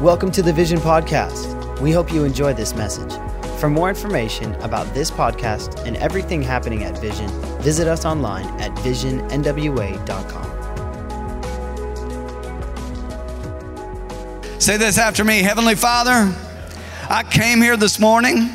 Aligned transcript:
Welcome 0.00 0.30
to 0.32 0.42
the 0.42 0.52
Vision 0.52 0.78
Podcast. 0.78 1.80
We 1.80 1.90
hope 1.90 2.12
you 2.12 2.24
enjoy 2.24 2.52
this 2.52 2.74
message. 2.74 3.10
For 3.58 3.70
more 3.70 3.88
information 3.88 4.54
about 4.56 4.92
this 4.92 5.10
podcast 5.10 5.86
and 5.86 5.96
everything 5.96 6.42
happening 6.42 6.84
at 6.84 6.98
Vision, 6.98 7.30
visit 7.62 7.88
us 7.88 8.04
online 8.04 8.44
at 8.60 8.72
visionnwa.com. 8.80 9.40
Say 14.60 14.76
this 14.76 14.98
after 14.98 15.24
me 15.24 15.38
Heavenly 15.38 15.76
Father, 15.76 16.30
I 17.08 17.22
came 17.22 17.62
here 17.62 17.78
this 17.78 17.98
morning 17.98 18.50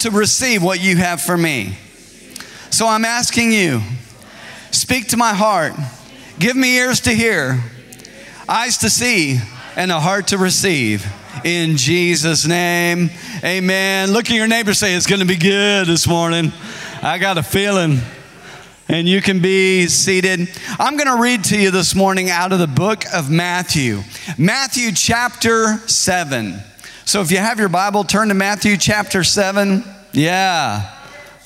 to 0.00 0.10
receive 0.10 0.62
what 0.62 0.78
you 0.78 0.98
have 0.98 1.22
for 1.22 1.38
me. 1.38 1.78
So 2.68 2.86
I'm 2.86 3.06
asking 3.06 3.50
you, 3.50 3.80
speak 4.72 5.08
to 5.08 5.16
my 5.16 5.32
heart, 5.32 5.72
give 6.38 6.54
me 6.54 6.76
ears 6.76 7.00
to 7.00 7.12
hear, 7.12 7.64
eyes 8.46 8.76
to 8.78 8.90
see, 8.90 9.40
and 9.76 9.92
a 9.92 10.00
heart 10.00 10.28
to 10.28 10.38
receive. 10.38 11.06
In 11.44 11.76
Jesus' 11.76 12.46
name, 12.46 13.10
amen. 13.44 14.10
Look 14.10 14.30
at 14.30 14.34
your 14.34 14.48
neighbor, 14.48 14.72
say, 14.72 14.94
It's 14.94 15.06
going 15.06 15.20
to 15.20 15.26
be 15.26 15.36
good 15.36 15.86
this 15.86 16.08
morning. 16.08 16.50
I 17.02 17.18
got 17.18 17.38
a 17.38 17.42
feeling. 17.42 17.98
And 18.88 19.08
you 19.08 19.20
can 19.20 19.40
be 19.40 19.88
seated. 19.88 20.48
I'm 20.78 20.96
going 20.96 21.08
to 21.08 21.20
read 21.20 21.44
to 21.44 21.58
you 21.60 21.72
this 21.72 21.94
morning 21.94 22.30
out 22.30 22.52
of 22.52 22.60
the 22.60 22.68
book 22.68 23.02
of 23.12 23.28
Matthew, 23.28 24.02
Matthew 24.38 24.92
chapter 24.92 25.78
7. 25.88 26.54
So 27.04 27.20
if 27.20 27.32
you 27.32 27.38
have 27.38 27.58
your 27.58 27.68
Bible, 27.68 28.04
turn 28.04 28.28
to 28.28 28.34
Matthew 28.34 28.76
chapter 28.76 29.24
7. 29.24 29.82
Yeah. 30.12 30.92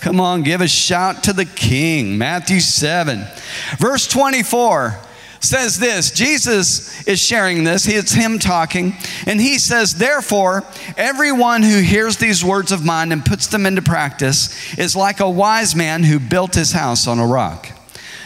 Come 0.01 0.21
on, 0.21 0.43
give 0.43 0.61
a 0.61 0.69
shout 0.69 1.25
to 1.25 1.33
the 1.33 1.47
King. 1.47 2.19
Matthew 2.19 2.61
7, 2.61 3.25
verse 3.79 4.07
24 4.07 4.99
says 5.41 5.79
this 5.79 6.11
Jesus 6.11 7.07
is 7.07 7.19
sharing 7.19 7.65
this, 7.65 7.89
it's 7.89 8.13
him 8.13 8.39
talking, 8.39 8.95
and 9.27 9.41
he 9.41 9.59
says, 9.59 9.95
Therefore, 9.95 10.65
everyone 10.97 11.63
who 11.63 11.81
hears 11.81 12.17
these 12.19 12.45
words 12.45 12.73
of 12.73 12.85
mine 12.85 13.13
and 13.13 13.25
puts 13.25 13.47
them 13.47 13.67
into 13.67 13.83
practice 13.83 14.79
is 14.79 14.95
like 14.95 15.21
a 15.21 15.31
wise 15.31 15.75
man 15.75 16.05
who 16.05 16.19
built 16.19 16.55
his 16.55 16.73
house 16.73 17.07
on 17.07 17.19
a 17.19 17.27
rock. 17.27 17.69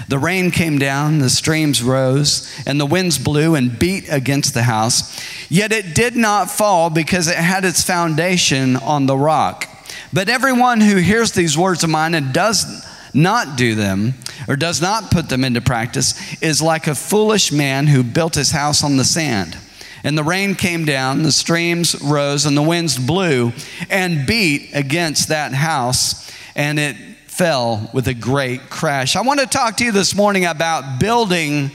The 0.09 0.19
rain 0.19 0.51
came 0.51 0.79
down, 0.79 1.19
the 1.19 1.31
streams 1.31 1.83
rose, 1.83 2.53
and 2.67 2.79
the 2.79 2.87
winds 2.87 3.17
blew 3.19 3.55
and 3.55 3.79
beat 3.79 4.07
against 4.11 4.53
the 4.53 4.65
house. 4.65 5.19
Yet 5.49 5.73
it 5.73 5.95
did 5.95 6.15
not 6.15 6.51
fall 6.51 6.91
because 6.91 7.27
it 7.27 7.37
had 7.37 7.65
its 7.65 7.83
foundation 7.83 8.77
on 8.77 9.07
the 9.07 9.17
rock. 9.17 9.67
But 10.13 10.29
everyone 10.29 10.81
who 10.81 10.97
hears 10.97 11.33
these 11.33 11.57
words 11.57 11.85
of 11.85 11.91
mine 11.91 12.15
and 12.15 12.35
does 12.35 12.85
not 13.15 13.57
do 13.57 13.75
them 13.75 14.15
or 14.49 14.57
does 14.57 14.83
not 14.83 15.11
put 15.11 15.29
them 15.29 15.45
into 15.45 15.61
practice 15.61 16.15
is 16.43 16.61
like 16.61 16.87
a 16.87 16.95
foolish 16.95 17.53
man 17.53 17.87
who 17.87 18.03
built 18.03 18.35
his 18.35 18.51
house 18.51 18.83
on 18.83 18.97
the 18.97 19.05
sand. 19.05 19.57
And 20.03 20.19
the 20.19 20.25
rain 20.25 20.55
came 20.55 20.85
down, 20.85 21.23
the 21.23 21.33
streams 21.33 22.01
rose, 22.03 22.45
and 22.45 22.57
the 22.57 22.63
winds 22.63 22.99
blew 22.99 23.53
and 23.89 24.27
beat 24.27 24.71
against 24.75 25.29
that 25.29 25.55
house, 25.55 26.31
and 26.55 26.79
it 26.79 26.97
fell 27.27 27.91
with 27.95 28.07
a 28.07 28.15
great 28.15 28.69
crash. 28.69 29.17
I 29.17 29.23
want 29.23 29.41
to 29.41 29.47
talk 29.47 29.79
to 29.79 29.85
you 29.85 29.93
this 29.93 30.15
morning 30.15 30.45
about 30.45 31.01
building 31.01 31.71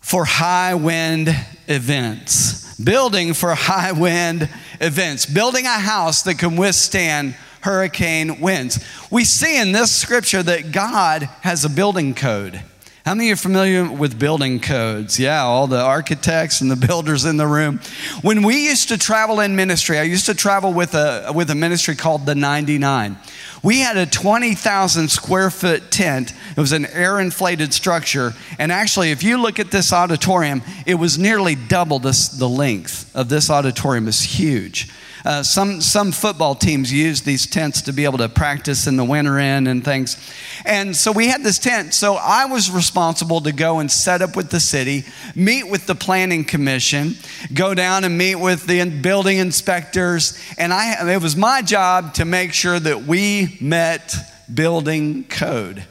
for 0.00 0.24
high 0.24 0.74
wind 0.74 1.28
events. 1.68 2.76
Building 2.78 3.34
for 3.34 3.54
high 3.54 3.92
wind 3.92 4.48
events. 4.80 5.26
Building 5.26 5.64
a 5.64 5.78
house 5.78 6.22
that 6.22 6.38
can 6.38 6.56
withstand 6.56 7.36
hurricane 7.68 8.40
winds. 8.40 8.82
We 9.10 9.26
see 9.26 9.60
in 9.60 9.72
this 9.72 9.94
scripture 9.94 10.42
that 10.42 10.72
God 10.72 11.24
has 11.42 11.66
a 11.66 11.68
building 11.68 12.14
code. 12.14 12.62
How 13.04 13.14
many 13.14 13.26
of 13.26 13.28
you 13.28 13.34
are 13.34 13.36
familiar 13.36 13.92
with 13.92 14.18
building 14.18 14.58
codes? 14.58 15.20
Yeah, 15.20 15.42
all 15.42 15.66
the 15.66 15.78
architects 15.78 16.62
and 16.62 16.70
the 16.70 16.86
builders 16.86 17.26
in 17.26 17.36
the 17.36 17.46
room. 17.46 17.80
When 18.22 18.42
we 18.42 18.64
used 18.64 18.88
to 18.88 18.96
travel 18.96 19.40
in 19.40 19.54
ministry, 19.54 19.98
I 19.98 20.04
used 20.04 20.24
to 20.26 20.34
travel 20.34 20.72
with 20.72 20.94
a, 20.94 21.30
with 21.34 21.50
a 21.50 21.54
ministry 21.54 21.94
called 21.94 22.24
the 22.24 22.34
99. 22.34 23.18
We 23.62 23.80
had 23.80 23.98
a 23.98 24.06
20,000 24.06 25.10
square 25.10 25.50
foot 25.50 25.90
tent. 25.90 26.32
It 26.56 26.60
was 26.60 26.72
an 26.72 26.86
air 26.86 27.20
inflated 27.20 27.74
structure. 27.74 28.32
And 28.58 28.72
actually, 28.72 29.10
if 29.10 29.22
you 29.22 29.36
look 29.42 29.58
at 29.58 29.70
this 29.70 29.92
auditorium, 29.92 30.62
it 30.86 30.94
was 30.94 31.18
nearly 31.18 31.54
double 31.54 31.98
this, 31.98 32.28
the 32.28 32.48
length 32.48 33.14
of 33.14 33.28
this 33.28 33.50
auditorium. 33.50 34.08
It's 34.08 34.22
huge. 34.22 34.88
Uh, 35.24 35.42
some, 35.42 35.80
some 35.80 36.12
football 36.12 36.54
teams 36.54 36.92
use 36.92 37.22
these 37.22 37.46
tents 37.46 37.82
to 37.82 37.92
be 37.92 38.04
able 38.04 38.18
to 38.18 38.28
practice 38.28 38.86
in 38.86 38.96
the 38.96 39.04
winter 39.04 39.38
in 39.38 39.66
and 39.66 39.84
things. 39.84 40.16
And 40.64 40.96
so 40.96 41.12
we 41.12 41.28
had 41.28 41.42
this 41.42 41.58
tent. 41.58 41.94
So 41.94 42.14
I 42.14 42.46
was 42.46 42.70
responsible 42.70 43.40
to 43.42 43.52
go 43.52 43.78
and 43.80 43.90
set 43.90 44.22
up 44.22 44.36
with 44.36 44.50
the 44.50 44.60
city, 44.60 45.04
meet 45.34 45.68
with 45.68 45.86
the 45.86 45.94
planning 45.94 46.44
commission, 46.44 47.14
go 47.52 47.74
down 47.74 48.04
and 48.04 48.16
meet 48.16 48.36
with 48.36 48.66
the 48.66 48.88
building 48.88 49.38
inspectors. 49.38 50.38
And 50.56 50.72
I, 50.72 51.14
it 51.14 51.22
was 51.22 51.36
my 51.36 51.62
job 51.62 52.14
to 52.14 52.24
make 52.24 52.52
sure 52.52 52.78
that 52.78 53.04
we 53.04 53.58
met 53.60 54.14
building 54.52 55.24
code. 55.24 55.84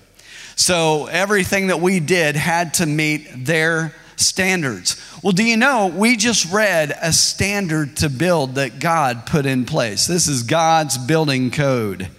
So 0.56 1.06
everything 1.06 1.68
that 1.68 1.80
we 1.80 2.00
did 2.00 2.36
had 2.36 2.74
to 2.76 2.86
meet 2.86 3.46
their 3.46 3.94
standards. 4.18 5.02
Well, 5.24 5.32
do 5.32 5.44
you 5.44 5.58
know, 5.58 5.88
we 5.88 6.18
just 6.18 6.52
read 6.52 6.96
a 7.02 7.14
standard 7.14 7.98
to 7.98 8.10
build 8.10 8.56
that 8.56 8.80
God 8.80 9.26
put 9.26 9.46
in 9.46 9.66
place. 9.66 10.08
This 10.08 10.28
is 10.28 10.44
God's 10.44 10.98
building 10.98 11.52
code. 11.52 12.10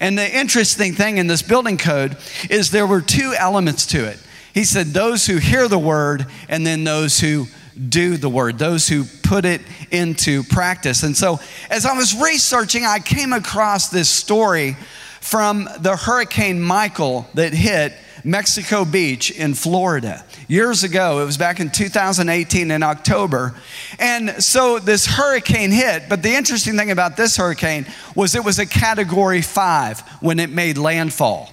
And 0.00 0.18
the 0.18 0.38
interesting 0.38 0.92
thing 0.92 1.18
in 1.18 1.26
this 1.26 1.42
building 1.42 1.78
code 1.78 2.16
is 2.50 2.70
there 2.70 2.86
were 2.86 3.00
two 3.00 3.34
elements 3.38 3.86
to 3.86 4.04
it. 4.04 4.18
He 4.52 4.64
said, 4.64 4.88
those 4.88 5.26
who 5.26 5.38
hear 5.38 5.66
the 5.66 5.78
word, 5.78 6.26
and 6.48 6.66
then 6.66 6.84
those 6.84 7.18
who 7.18 7.46
do 7.88 8.16
the 8.16 8.28
word, 8.28 8.58
those 8.58 8.88
who 8.88 9.04
put 9.22 9.44
it 9.44 9.60
into 9.90 10.44
practice. 10.44 11.02
And 11.02 11.16
so, 11.16 11.40
as 11.70 11.86
I 11.86 11.96
was 11.96 12.14
researching, 12.14 12.84
I 12.84 13.00
came 13.00 13.32
across 13.32 13.88
this 13.88 14.08
story 14.08 14.76
from 15.20 15.68
the 15.80 15.96
Hurricane 15.96 16.60
Michael 16.60 17.26
that 17.34 17.52
hit 17.52 17.94
Mexico 18.24 18.86
Beach 18.86 19.30
in 19.30 19.52
Florida. 19.52 20.24
Years 20.48 20.82
ago, 20.82 21.20
it 21.20 21.26
was 21.26 21.36
back 21.36 21.60
in 21.60 21.70
2018 21.70 22.70
in 22.70 22.82
October. 22.82 23.54
And 23.98 24.42
so 24.42 24.78
this 24.78 25.06
hurricane 25.06 25.70
hit, 25.70 26.04
but 26.08 26.22
the 26.22 26.34
interesting 26.34 26.76
thing 26.76 26.90
about 26.90 27.18
this 27.18 27.36
hurricane 27.36 27.86
was 28.14 28.34
it 28.34 28.42
was 28.42 28.58
a 28.58 28.66
category 28.66 29.42
five 29.42 30.00
when 30.20 30.40
it 30.40 30.48
made 30.48 30.78
landfall. 30.78 31.50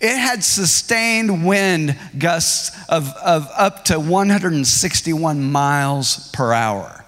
It 0.00 0.16
had 0.18 0.44
sustained 0.44 1.46
wind 1.46 1.96
gusts 2.18 2.76
of, 2.88 3.08
of 3.24 3.48
up 3.56 3.86
to 3.86 3.98
161 3.98 5.42
miles 5.42 6.30
per 6.32 6.52
hour. 6.52 7.04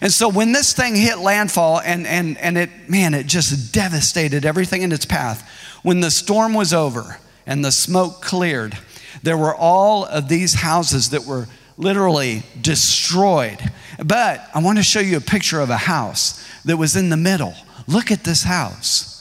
And 0.00 0.12
so 0.12 0.28
when 0.28 0.52
this 0.52 0.74
thing 0.74 0.96
hit 0.96 1.18
landfall 1.18 1.80
and, 1.80 2.06
and, 2.06 2.36
and 2.38 2.58
it, 2.58 2.90
man, 2.90 3.14
it 3.14 3.26
just 3.26 3.72
devastated 3.72 4.44
everything 4.44 4.82
in 4.82 4.92
its 4.92 5.06
path. 5.06 5.48
When 5.82 6.00
the 6.00 6.10
storm 6.10 6.52
was 6.52 6.74
over, 6.74 7.18
and 7.46 7.64
the 7.64 7.72
smoke 7.72 8.22
cleared, 8.22 8.76
there 9.22 9.38
were 9.38 9.54
all 9.54 10.04
of 10.04 10.28
these 10.28 10.54
houses 10.54 11.10
that 11.10 11.24
were 11.24 11.46
literally 11.76 12.42
destroyed. 12.60 13.58
But 14.04 14.48
I 14.54 14.62
want 14.62 14.78
to 14.78 14.84
show 14.84 15.00
you 15.00 15.16
a 15.16 15.20
picture 15.20 15.60
of 15.60 15.70
a 15.70 15.76
house 15.76 16.46
that 16.64 16.76
was 16.76 16.96
in 16.96 17.10
the 17.10 17.16
middle. 17.16 17.54
Look 17.86 18.10
at 18.10 18.24
this 18.24 18.44
house. 18.44 19.14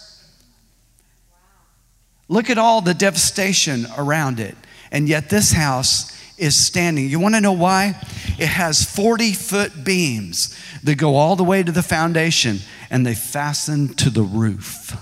Look 2.27 2.49
at 2.49 2.57
all 2.57 2.81
the 2.81 2.93
devastation 2.93 3.85
around 3.97 4.39
it. 4.39 4.55
And 4.91 5.09
yet, 5.09 5.29
this 5.29 5.51
house 5.51 6.11
is 6.37 6.55
standing. 6.55 7.07
You 7.07 7.19
want 7.19 7.35
to 7.35 7.41
know 7.41 7.53
why? 7.53 7.95
It 8.39 8.47
has 8.47 8.83
40 8.83 9.33
foot 9.33 9.83
beams 9.83 10.57
that 10.83 10.95
go 10.95 11.15
all 11.15 11.35
the 11.35 11.43
way 11.43 11.63
to 11.63 11.71
the 11.71 11.83
foundation 11.83 12.59
and 12.89 13.05
they 13.05 13.15
fasten 13.15 13.93
to 13.95 14.09
the 14.09 14.23
roof. 14.23 14.95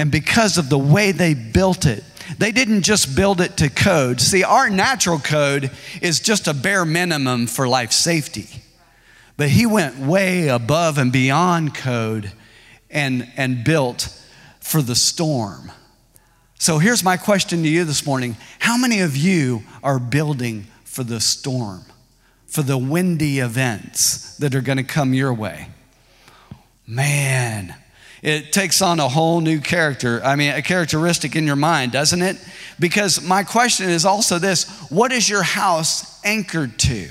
And 0.00 0.10
because 0.10 0.56
of 0.56 0.70
the 0.70 0.78
way 0.78 1.12
they 1.12 1.34
built 1.34 1.84
it, 1.84 2.02
they 2.38 2.52
didn't 2.52 2.84
just 2.84 3.14
build 3.14 3.38
it 3.42 3.58
to 3.58 3.68
code. 3.68 4.18
See, 4.18 4.42
our 4.42 4.70
natural 4.70 5.18
code 5.18 5.70
is 6.00 6.20
just 6.20 6.48
a 6.48 6.54
bare 6.54 6.86
minimum 6.86 7.46
for 7.46 7.68
life 7.68 7.92
safety. 7.92 8.48
But 9.36 9.50
he 9.50 9.66
went 9.66 9.98
way 9.98 10.48
above 10.48 10.96
and 10.96 11.12
beyond 11.12 11.74
code 11.74 12.32
and, 12.88 13.30
and 13.36 13.62
built 13.62 14.18
for 14.60 14.80
the 14.80 14.94
storm. 14.94 15.70
So 16.58 16.78
here's 16.78 17.04
my 17.04 17.18
question 17.18 17.62
to 17.62 17.68
you 17.68 17.84
this 17.84 18.06
morning 18.06 18.38
How 18.58 18.78
many 18.78 19.00
of 19.00 19.18
you 19.18 19.64
are 19.82 19.98
building 19.98 20.66
for 20.82 21.04
the 21.04 21.20
storm, 21.20 21.84
for 22.46 22.62
the 22.62 22.78
windy 22.78 23.38
events 23.38 24.34
that 24.38 24.54
are 24.54 24.62
going 24.62 24.78
to 24.78 24.82
come 24.82 25.12
your 25.12 25.34
way? 25.34 25.68
Man, 26.86 27.74
it 28.22 28.52
takes 28.52 28.82
on 28.82 29.00
a 29.00 29.08
whole 29.08 29.40
new 29.40 29.60
character. 29.60 30.20
I 30.24 30.36
mean, 30.36 30.52
a 30.52 30.62
characteristic 30.62 31.36
in 31.36 31.46
your 31.46 31.56
mind, 31.56 31.92
doesn't 31.92 32.22
it? 32.22 32.36
Because 32.78 33.22
my 33.22 33.44
question 33.44 33.88
is 33.88 34.04
also 34.04 34.38
this 34.38 34.68
what 34.90 35.12
is 35.12 35.28
your 35.28 35.42
house 35.42 36.24
anchored 36.24 36.78
to? 36.80 37.08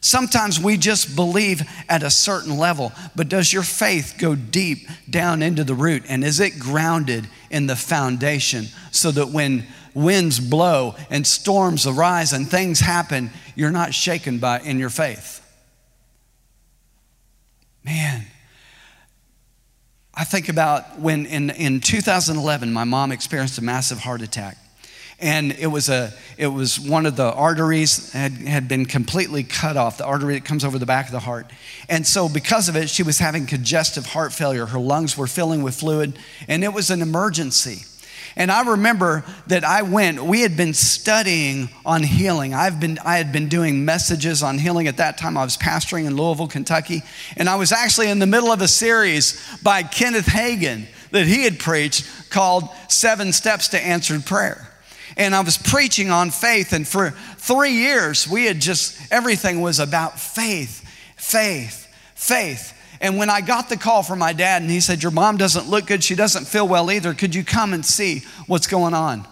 Sometimes 0.00 0.60
we 0.60 0.76
just 0.76 1.16
believe 1.16 1.62
at 1.88 2.02
a 2.02 2.10
certain 2.10 2.58
level, 2.58 2.92
but 3.16 3.30
does 3.30 3.50
your 3.52 3.62
faith 3.62 4.16
go 4.18 4.34
deep 4.34 4.86
down 5.08 5.42
into 5.42 5.64
the 5.64 5.74
root? 5.74 6.02
And 6.08 6.22
is 6.22 6.40
it 6.40 6.58
grounded 6.58 7.26
in 7.50 7.66
the 7.66 7.76
foundation 7.76 8.66
so 8.90 9.10
that 9.12 9.30
when 9.30 9.66
winds 9.94 10.40
blow 10.40 10.96
and 11.08 11.26
storms 11.26 11.86
arise 11.86 12.32
and 12.32 12.50
things 12.50 12.80
happen, 12.80 13.30
you're 13.54 13.70
not 13.70 13.94
shaken 13.94 14.38
by 14.38 14.60
in 14.60 14.78
your 14.78 14.90
faith. 14.90 15.40
Man, 17.84 18.26
I 20.16 20.22
think 20.24 20.48
about 20.48 21.00
when 21.00 21.26
in, 21.26 21.50
in 21.50 21.80
2011, 21.80 22.72
my 22.72 22.84
mom 22.84 23.10
experienced 23.10 23.58
a 23.58 23.62
massive 23.62 23.98
heart 23.98 24.22
attack. 24.22 24.56
And 25.18 25.52
it 25.52 25.68
was 25.68 25.88
a 25.88 26.12
it 26.36 26.48
was 26.48 26.78
one 26.78 27.06
of 27.06 27.14
the 27.16 27.32
arteries 27.32 28.12
had, 28.12 28.32
had 28.32 28.66
been 28.68 28.84
completely 28.84 29.44
cut 29.44 29.76
off 29.76 29.96
the 29.96 30.04
artery 30.04 30.34
that 30.34 30.44
comes 30.44 30.64
over 30.64 30.78
the 30.78 30.86
back 30.86 31.06
of 31.06 31.12
the 31.12 31.20
heart. 31.20 31.50
And 31.88 32.04
so 32.04 32.28
because 32.28 32.68
of 32.68 32.74
it 32.74 32.90
she 32.90 33.04
was 33.04 33.20
having 33.20 33.46
congestive 33.46 34.06
heart 34.06 34.32
failure. 34.32 34.66
Her 34.66 34.80
lungs 34.80 35.16
were 35.16 35.28
filling 35.28 35.62
with 35.62 35.76
fluid 35.76 36.18
and 36.48 36.64
it 36.64 36.72
was 36.72 36.90
an 36.90 37.00
emergency 37.00 37.84
and 38.36 38.50
I 38.50 38.70
remember 38.70 39.24
that 39.46 39.64
I 39.64 39.82
went, 39.82 40.22
we 40.24 40.40
had 40.40 40.56
been 40.56 40.74
studying 40.74 41.68
on 41.86 42.02
healing. 42.02 42.52
I've 42.52 42.80
been, 42.80 42.98
I 43.04 43.16
had 43.18 43.32
been 43.32 43.48
doing 43.48 43.84
messages 43.84 44.42
on 44.42 44.58
healing 44.58 44.88
at 44.88 44.96
that 44.96 45.18
time. 45.18 45.36
I 45.36 45.44
was 45.44 45.56
pastoring 45.56 46.06
in 46.06 46.16
Louisville, 46.16 46.48
Kentucky. 46.48 47.02
And 47.36 47.48
I 47.48 47.56
was 47.56 47.70
actually 47.70 48.08
in 48.08 48.18
the 48.18 48.26
middle 48.26 48.50
of 48.50 48.60
a 48.60 48.68
series 48.68 49.40
by 49.62 49.84
Kenneth 49.84 50.26
Hagin 50.26 50.86
that 51.12 51.26
he 51.26 51.44
had 51.44 51.60
preached 51.60 52.30
called 52.30 52.64
Seven 52.88 53.32
Steps 53.32 53.68
to 53.68 53.80
Answered 53.80 54.24
Prayer 54.26 54.68
and 55.16 55.34
I 55.34 55.40
was 55.40 55.56
preaching 55.56 56.10
on 56.10 56.30
faith. 56.30 56.72
And 56.72 56.86
for 56.86 57.10
three 57.10 57.72
years, 57.72 58.28
we 58.28 58.46
had 58.46 58.60
just, 58.60 59.12
everything 59.12 59.60
was 59.60 59.78
about 59.78 60.18
faith, 60.18 60.84
faith, 61.16 61.88
faith. 62.14 62.72
And 63.00 63.18
when 63.18 63.30
I 63.30 63.40
got 63.40 63.68
the 63.68 63.76
call 63.76 64.02
from 64.02 64.18
my 64.18 64.32
dad 64.32 64.62
and 64.62 64.70
he 64.70 64.80
said, 64.80 65.02
Your 65.02 65.12
mom 65.12 65.36
doesn't 65.36 65.68
look 65.68 65.86
good, 65.86 66.02
she 66.02 66.14
doesn't 66.14 66.46
feel 66.46 66.66
well 66.66 66.90
either, 66.90 67.14
could 67.14 67.34
you 67.34 67.44
come 67.44 67.72
and 67.72 67.84
see 67.84 68.22
what's 68.46 68.66
going 68.66 68.94
on? 68.94 69.26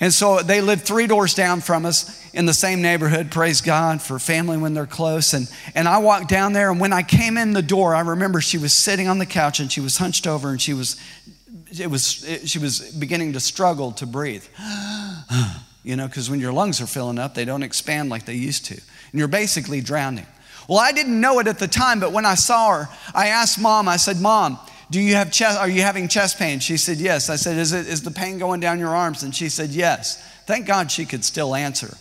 And 0.00 0.12
so 0.12 0.40
they 0.40 0.60
lived 0.60 0.82
three 0.82 1.08
doors 1.08 1.34
down 1.34 1.60
from 1.60 1.84
us 1.84 2.32
in 2.32 2.46
the 2.46 2.54
same 2.54 2.80
neighborhood, 2.80 3.32
praise 3.32 3.60
God, 3.60 4.00
for 4.00 4.20
family 4.20 4.56
when 4.56 4.72
they're 4.72 4.86
close. 4.86 5.32
And, 5.32 5.50
and 5.74 5.88
I 5.88 5.98
walked 5.98 6.28
down 6.28 6.52
there, 6.52 6.70
and 6.70 6.80
when 6.80 6.92
I 6.92 7.02
came 7.02 7.36
in 7.36 7.52
the 7.52 7.62
door, 7.62 7.96
I 7.96 8.00
remember 8.00 8.40
she 8.40 8.58
was 8.58 8.72
sitting 8.72 9.08
on 9.08 9.18
the 9.18 9.26
couch 9.26 9.58
and 9.58 9.72
she 9.72 9.80
was 9.80 9.98
hunched 9.98 10.28
over 10.28 10.50
and 10.50 10.62
she 10.62 10.72
was 10.72 10.96
it 11.78 11.90
was, 11.90 12.24
it, 12.24 12.48
she 12.48 12.58
was 12.58 12.80
beginning 12.80 13.34
to 13.34 13.40
struggle 13.40 13.92
to 13.92 14.06
breathe. 14.06 14.44
you 15.84 15.96
know, 15.96 16.06
because 16.06 16.30
when 16.30 16.40
your 16.40 16.52
lungs 16.52 16.80
are 16.80 16.86
filling 16.86 17.18
up, 17.18 17.34
they 17.34 17.44
don't 17.44 17.62
expand 17.62 18.08
like 18.08 18.24
they 18.24 18.34
used 18.34 18.66
to. 18.66 18.74
And 18.74 19.18
you're 19.18 19.28
basically 19.28 19.80
drowning. 19.80 20.26
Well, 20.68 20.78
I 20.78 20.92
didn't 20.92 21.18
know 21.18 21.38
it 21.38 21.46
at 21.46 21.58
the 21.58 21.66
time, 21.66 21.98
but 21.98 22.12
when 22.12 22.26
I 22.26 22.34
saw 22.34 22.70
her, 22.76 22.88
I 23.14 23.28
asked 23.28 23.58
mom, 23.58 23.88
I 23.88 23.96
said, 23.96 24.20
Mom, 24.20 24.58
do 24.90 25.00
you 25.00 25.14
have 25.14 25.32
chest, 25.32 25.58
are 25.58 25.68
you 25.68 25.80
having 25.80 26.08
chest 26.08 26.38
pain? 26.38 26.60
She 26.60 26.76
said, 26.76 26.98
Yes. 26.98 27.30
I 27.30 27.36
said, 27.36 27.56
is, 27.56 27.72
it, 27.72 27.88
is 27.88 28.02
the 28.02 28.10
pain 28.10 28.38
going 28.38 28.60
down 28.60 28.78
your 28.78 28.94
arms? 28.94 29.22
And 29.22 29.34
she 29.34 29.48
said, 29.48 29.70
Yes. 29.70 30.22
Thank 30.46 30.66
God 30.66 30.92
she 30.92 31.06
could 31.06 31.24
still 31.24 31.54
answer. 31.54 31.96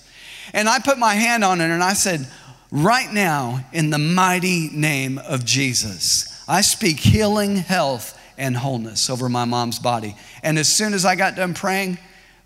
And 0.53 0.69
I 0.69 0.79
put 0.79 0.97
my 0.97 1.13
hand 1.15 1.43
on 1.43 1.59
her 1.59 1.65
and 1.65 1.83
I 1.83 1.93
said, 1.93 2.27
Right 2.69 3.11
now, 3.11 3.65
in 3.71 3.89
the 3.89 3.97
mighty 3.97 4.69
name 4.69 5.17
of 5.17 5.45
Jesus, 5.45 6.43
I 6.47 6.59
speak 6.59 6.99
healing, 6.99 7.55
health, 7.55 8.19
and 8.37 8.55
wholeness 8.55 9.09
over 9.09 9.29
my 9.29 9.45
mom's 9.45 9.79
body. 9.79 10.15
And 10.43 10.59
as 10.59 10.67
soon 10.67 10.93
as 10.93 11.05
I 11.05 11.15
got 11.15 11.37
done 11.37 11.53
praying, 11.53 11.97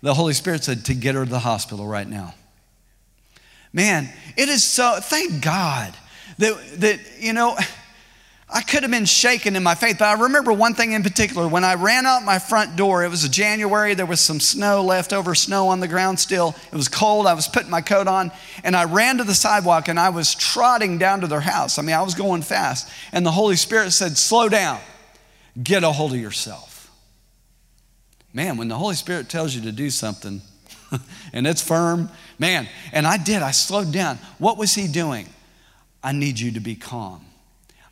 the 0.02 0.14
Holy 0.14 0.34
Spirit 0.34 0.62
said 0.62 0.84
to 0.84 0.94
get 0.94 1.16
her 1.16 1.24
to 1.24 1.30
the 1.30 1.40
hospital 1.40 1.86
right 1.86 2.08
now. 2.08 2.34
Man, 3.72 4.08
it 4.36 4.48
is 4.48 4.62
so, 4.62 4.98
thank 5.00 5.42
God 5.42 5.96
that, 6.38 6.80
that 6.80 7.00
you 7.18 7.32
know, 7.32 7.56
I 8.54 8.60
could 8.60 8.82
have 8.82 8.90
been 8.90 9.06
shaken 9.06 9.56
in 9.56 9.62
my 9.62 9.74
faith, 9.74 9.96
but 9.98 10.04
I 10.04 10.22
remember 10.24 10.52
one 10.52 10.74
thing 10.74 10.92
in 10.92 11.02
particular. 11.02 11.48
When 11.48 11.64
I 11.64 11.74
ran 11.74 12.04
out 12.04 12.22
my 12.22 12.38
front 12.38 12.76
door, 12.76 13.02
it 13.02 13.08
was 13.08 13.26
January, 13.30 13.94
there 13.94 14.04
was 14.04 14.20
some 14.20 14.40
snow, 14.40 14.82
leftover 14.82 15.34
snow 15.34 15.68
on 15.68 15.80
the 15.80 15.88
ground 15.88 16.20
still. 16.20 16.54
It 16.70 16.76
was 16.76 16.88
cold, 16.88 17.26
I 17.26 17.32
was 17.32 17.48
putting 17.48 17.70
my 17.70 17.80
coat 17.80 18.08
on, 18.08 18.30
and 18.62 18.76
I 18.76 18.84
ran 18.84 19.16
to 19.18 19.24
the 19.24 19.34
sidewalk 19.34 19.88
and 19.88 19.98
I 19.98 20.10
was 20.10 20.34
trotting 20.34 20.98
down 20.98 21.22
to 21.22 21.26
their 21.26 21.40
house. 21.40 21.78
I 21.78 21.82
mean, 21.82 21.96
I 21.96 22.02
was 22.02 22.14
going 22.14 22.42
fast, 22.42 22.90
and 23.12 23.24
the 23.24 23.30
Holy 23.30 23.56
Spirit 23.56 23.92
said, 23.92 24.18
Slow 24.18 24.48
down. 24.50 24.80
Get 25.62 25.82
a 25.82 25.90
hold 25.90 26.12
of 26.12 26.18
yourself. 26.18 26.90
Man, 28.34 28.56
when 28.56 28.68
the 28.68 28.76
Holy 28.76 28.94
Spirit 28.94 29.28
tells 29.28 29.54
you 29.54 29.62
to 29.62 29.72
do 29.72 29.90
something 29.90 30.40
and 31.32 31.46
it's 31.46 31.62
firm, 31.62 32.10
man, 32.38 32.68
and 32.92 33.06
I 33.06 33.16
did, 33.16 33.42
I 33.42 33.50
slowed 33.50 33.92
down. 33.92 34.18
What 34.38 34.58
was 34.58 34.74
He 34.74 34.88
doing? 34.88 35.26
I 36.02 36.12
need 36.12 36.38
you 36.38 36.52
to 36.52 36.60
be 36.60 36.74
calm. 36.74 37.24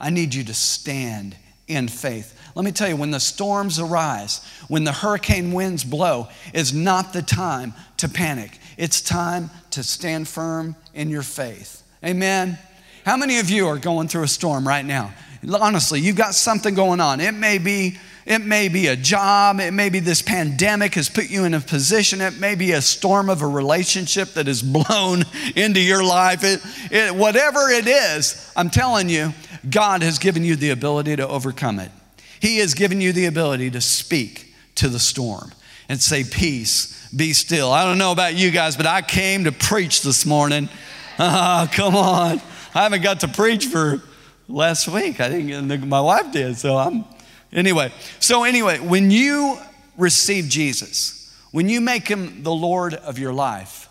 I 0.01 0.11
need 0.11 0.35
you 0.35 0.45
to 0.45 0.55
stand 0.55 1.37
in 1.69 1.89
faith. 1.89 2.37
Let 2.55 2.65
me 2.65 2.73
tell 2.73 2.89
you, 2.89 2.97
when 2.97 3.13
the 3.13 3.21
storms 3.21 3.79
arise, 3.79 4.45
when 4.69 4.85
the 4.85 4.93
hurricane 4.93 5.53
winds 5.53 5.85
blow, 5.85 6.29
is 6.53 6.73
not 6.73 7.13
the 7.13 7.23
time 7.23 7.75
to 7.99 8.09
panic. 8.09 8.59
It's 8.77 9.01
time 9.01 9.51
to 9.71 9.85
stand 9.85 10.27
firm 10.27 10.75
in 10.95 11.11
your 11.11 11.23
faith. 11.23 11.83
Amen. 12.05 12.59
How 13.05 13.17
many 13.17 13.39
of 13.39 13.51
you 13.51 13.69
are 13.69 13.79
going 13.79 14.09
through 14.09 14.25
a 14.25 14.29
storm 14.29 14.67
right 14.67 14.85
now? 14.85 15.15
honestly, 15.49 16.01
you've 16.01 16.17
got 16.17 16.35
something 16.35 16.75
going 16.75 17.01
on. 17.01 17.21
It 17.21 17.33
may 17.33 17.59
be 17.59 17.99
it 18.31 18.47
may 18.47 18.69
be 18.69 18.87
a 18.87 18.95
job, 18.95 19.59
it 19.59 19.73
may 19.73 19.89
be 19.89 19.99
this 19.99 20.23
pandemic 20.23 20.95
has 20.95 21.09
put 21.09 21.29
you 21.31 21.45
in 21.45 21.53
a 21.53 21.59
position, 21.59 22.21
it 22.21 22.39
may 22.39 22.55
be 22.55 22.71
a 22.71 22.81
storm 22.81 23.29
of 23.29 23.43
a 23.43 23.47
relationship 23.47 24.35
that 24.35 24.47
has 24.47 24.63
blown 24.89 25.25
into 25.57 25.81
your 25.81 26.05
life. 26.05 26.45
It, 26.45 26.61
it, 26.93 27.13
whatever 27.13 27.69
it 27.71 27.89
is, 27.89 28.53
I'm 28.55 28.71
telling 28.71 29.09
you, 29.09 29.35
God 29.69 30.03
has 30.03 30.21
given 30.21 30.45
you 30.45 30.55
the 30.55 30.71
ability 30.71 31.17
to 31.17 31.27
overcome 31.27 31.81
it. 31.81 31.91
He 32.39 32.59
has 32.59 32.75
given 32.75 33.01
you 33.01 33.13
the 33.13 33.27
ability 33.27 33.73
to 33.73 33.81
speak 33.81 34.55
to 34.77 34.89
the 34.89 35.01
storm 35.01 35.51
and 35.89 36.01
say, 36.01 36.23
Peace, 36.23 37.11
be 37.11 37.33
still. 37.33 37.73
I 37.73 37.85
don't 37.85 37.99
know 37.99 38.13
about 38.13 38.37
you 38.37 38.53
guys, 38.53 38.77
but 38.77 38.87
I 38.87 39.03
came 39.03 39.43
to 39.45 39.53
preach 39.53 40.03
this 40.03 40.25
morning. 40.25 40.69
Oh, 41.23 41.69
come 41.73 41.97
on. 41.97 42.41
I 42.75 42.85
haven't 42.85 43.03
got 43.03 43.21
to 43.21 43.29
preach 43.29 43.67
for 43.67 44.01
last 44.49 44.89
week. 44.89 45.21
I 45.21 45.29
think 45.29 45.85
my 45.85 46.01
wife 46.01 46.33
did. 46.33 46.57
So 46.57 46.79
I'm, 46.79 47.05
anyway. 47.53 47.93
So, 48.19 48.45
anyway, 48.45 48.79
when 48.79 49.11
you 49.11 49.59
receive 49.97 50.49
Jesus, 50.49 51.35
when 51.51 51.69
you 51.69 51.81
make 51.81 52.09
him 52.09 52.43
the 52.43 52.53
Lord 52.53 52.95
of 52.95 53.19
your 53.19 53.33
life, 53.33 53.89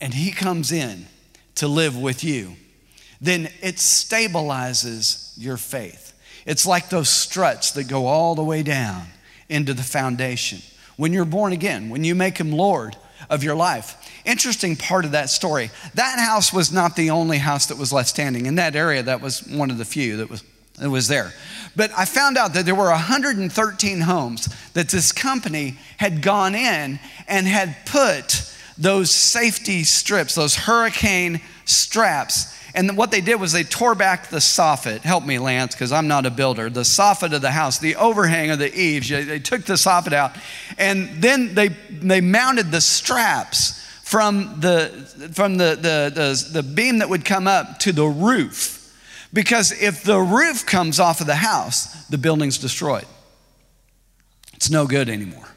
and 0.00 0.12
he 0.12 0.32
comes 0.32 0.72
in 0.72 1.06
to 1.56 1.68
live 1.68 1.96
with 1.96 2.24
you, 2.24 2.56
then 3.20 3.48
it 3.60 3.76
stabilizes 3.76 5.32
your 5.36 5.56
faith. 5.56 6.12
It's 6.44 6.66
like 6.66 6.88
those 6.88 7.08
struts 7.08 7.70
that 7.72 7.84
go 7.84 8.06
all 8.06 8.34
the 8.34 8.42
way 8.42 8.62
down 8.62 9.06
into 9.48 9.74
the 9.74 9.82
foundation. 9.82 10.60
When 10.96 11.12
you're 11.12 11.24
born 11.24 11.52
again, 11.52 11.88
when 11.88 12.04
you 12.04 12.14
make 12.14 12.36
him 12.36 12.50
Lord 12.50 12.96
of 13.30 13.44
your 13.44 13.54
life, 13.54 13.96
Interesting 14.24 14.76
part 14.76 15.04
of 15.04 15.12
that 15.12 15.30
story 15.30 15.70
that 15.94 16.18
house 16.18 16.52
was 16.52 16.72
not 16.72 16.94
the 16.94 17.10
only 17.10 17.38
house 17.38 17.66
that 17.66 17.78
was 17.78 17.92
left 17.92 18.08
standing. 18.08 18.46
In 18.46 18.54
that 18.56 18.76
area, 18.76 19.02
that 19.02 19.20
was 19.20 19.44
one 19.48 19.70
of 19.70 19.78
the 19.78 19.84
few 19.84 20.18
that 20.18 20.30
was, 20.30 20.44
that 20.82 20.90
was 20.90 21.08
there. 21.08 21.32
But 21.74 21.90
I 21.96 22.04
found 22.04 22.36
out 22.36 22.54
that 22.54 22.66
there 22.66 22.74
were 22.74 22.90
113 22.90 24.00
homes 24.00 24.48
that 24.74 24.88
this 24.88 25.12
company 25.12 25.78
had 25.96 26.22
gone 26.22 26.54
in 26.54 27.00
and 27.26 27.46
had 27.46 27.76
put 27.86 28.52
those 28.76 29.10
safety 29.10 29.84
strips, 29.84 30.34
those 30.34 30.54
hurricane 30.54 31.40
straps. 31.64 32.58
And 32.74 32.96
what 32.96 33.10
they 33.10 33.20
did 33.20 33.40
was 33.40 33.52
they 33.52 33.64
tore 33.64 33.94
back 33.94 34.28
the 34.28 34.38
soffit. 34.38 35.00
Help 35.00 35.24
me, 35.24 35.38
Lance, 35.38 35.74
because 35.74 35.92
I'm 35.92 36.08
not 36.08 36.26
a 36.26 36.30
builder. 36.30 36.68
The 36.70 36.80
soffit 36.80 37.34
of 37.34 37.42
the 37.42 37.50
house, 37.50 37.78
the 37.78 37.96
overhang 37.96 38.50
of 38.50 38.58
the 38.58 38.74
eaves. 38.74 39.08
They 39.08 39.38
took 39.38 39.64
the 39.64 39.74
soffit 39.74 40.12
out, 40.12 40.36
and 40.78 41.22
then 41.22 41.54
they 41.54 41.68
they 41.68 42.20
mounted 42.20 42.70
the 42.70 42.80
straps 42.80 43.82
from 44.12 44.60
the, 44.60 45.30
from 45.32 45.56
the, 45.56 45.74
the, 45.74 46.12
the, 46.14 46.48
the 46.52 46.62
beam 46.62 46.98
that 46.98 47.08
would 47.08 47.24
come 47.24 47.46
up 47.46 47.78
to 47.78 47.92
the 47.92 48.04
roof. 48.04 48.81
Because 49.32 49.72
if 49.72 50.02
the 50.02 50.18
roof 50.18 50.66
comes 50.66 51.00
off 51.00 51.20
of 51.20 51.26
the 51.26 51.34
house, 51.34 52.06
the 52.06 52.18
building's 52.18 52.58
destroyed. 52.58 53.06
It's 54.54 54.70
no 54.70 54.86
good 54.86 55.08
anymore. 55.08 55.48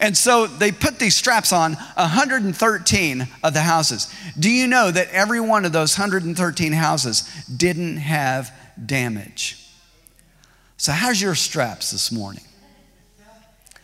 And 0.00 0.16
so 0.16 0.46
they 0.46 0.70
put 0.70 0.98
these 0.98 1.16
straps 1.16 1.52
on 1.52 1.72
113 1.72 3.28
of 3.42 3.54
the 3.54 3.62
houses. 3.62 4.12
Do 4.38 4.50
you 4.50 4.66
know 4.66 4.90
that 4.90 5.10
every 5.10 5.40
one 5.40 5.64
of 5.64 5.72
those 5.72 5.98
113 5.98 6.72
houses 6.72 7.22
didn't 7.44 7.96
have 7.96 8.52
damage? 8.84 9.64
So, 10.76 10.92
how's 10.92 11.20
your 11.20 11.34
straps 11.34 11.90
this 11.90 12.12
morning? 12.12 12.44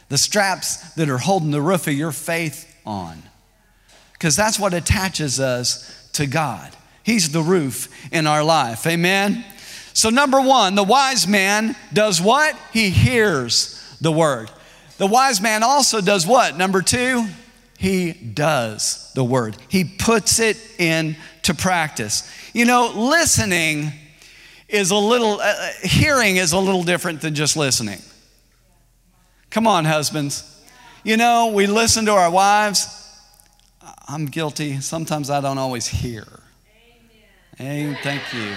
The 0.08 0.18
straps 0.18 0.94
that 0.94 1.08
are 1.08 1.18
holding 1.18 1.50
the 1.50 1.60
roof 1.60 1.88
of 1.88 1.94
your 1.94 2.12
faith 2.12 2.72
on 2.86 3.20
because 4.12 4.36
that's 4.36 4.58
what 4.58 4.72
attaches 4.72 5.40
us 5.40 6.10
to 6.12 6.26
God. 6.26 6.74
He's 7.04 7.30
the 7.30 7.42
roof 7.42 7.88
in 8.12 8.26
our 8.26 8.42
life. 8.42 8.86
Amen. 8.86 9.44
So, 9.92 10.10
number 10.10 10.40
one, 10.40 10.74
the 10.74 10.82
wise 10.82 11.28
man 11.28 11.76
does 11.92 12.20
what? 12.20 12.56
He 12.72 12.90
hears 12.90 13.96
the 14.00 14.10
word. 14.10 14.50
The 14.98 15.06
wise 15.06 15.40
man 15.40 15.62
also 15.62 16.00
does 16.00 16.26
what? 16.26 16.56
Number 16.56 16.82
two, 16.82 17.28
he 17.78 18.12
does 18.12 19.12
the 19.14 19.22
word. 19.22 19.56
He 19.68 19.84
puts 19.84 20.40
it 20.40 20.56
into 20.80 21.54
practice. 21.54 22.28
You 22.52 22.64
know, 22.64 22.92
listening 22.94 23.92
is 24.68 24.90
a 24.90 24.96
little, 24.96 25.40
uh, 25.40 25.44
uh 25.44 25.70
hearing 25.82 26.36
is 26.36 26.52
a 26.52 26.58
little 26.58 26.82
different 26.82 27.20
than 27.20 27.34
just 27.34 27.56
listening. 27.56 28.00
Come 29.50 29.66
on, 29.66 29.84
husbands. 29.84 30.50
You 31.04 31.16
know, 31.16 31.52
we 31.54 31.66
listen 31.66 32.06
to 32.06 32.12
our 32.12 32.30
wives. 32.30 32.88
I'm 34.08 34.26
guilty. 34.26 34.80
Sometimes 34.80 35.30
I 35.30 35.40
don't 35.40 35.58
always 35.58 35.86
hear. 35.86 36.26
Amen. 37.60 37.96
Thank 38.02 38.34
you. 38.34 38.54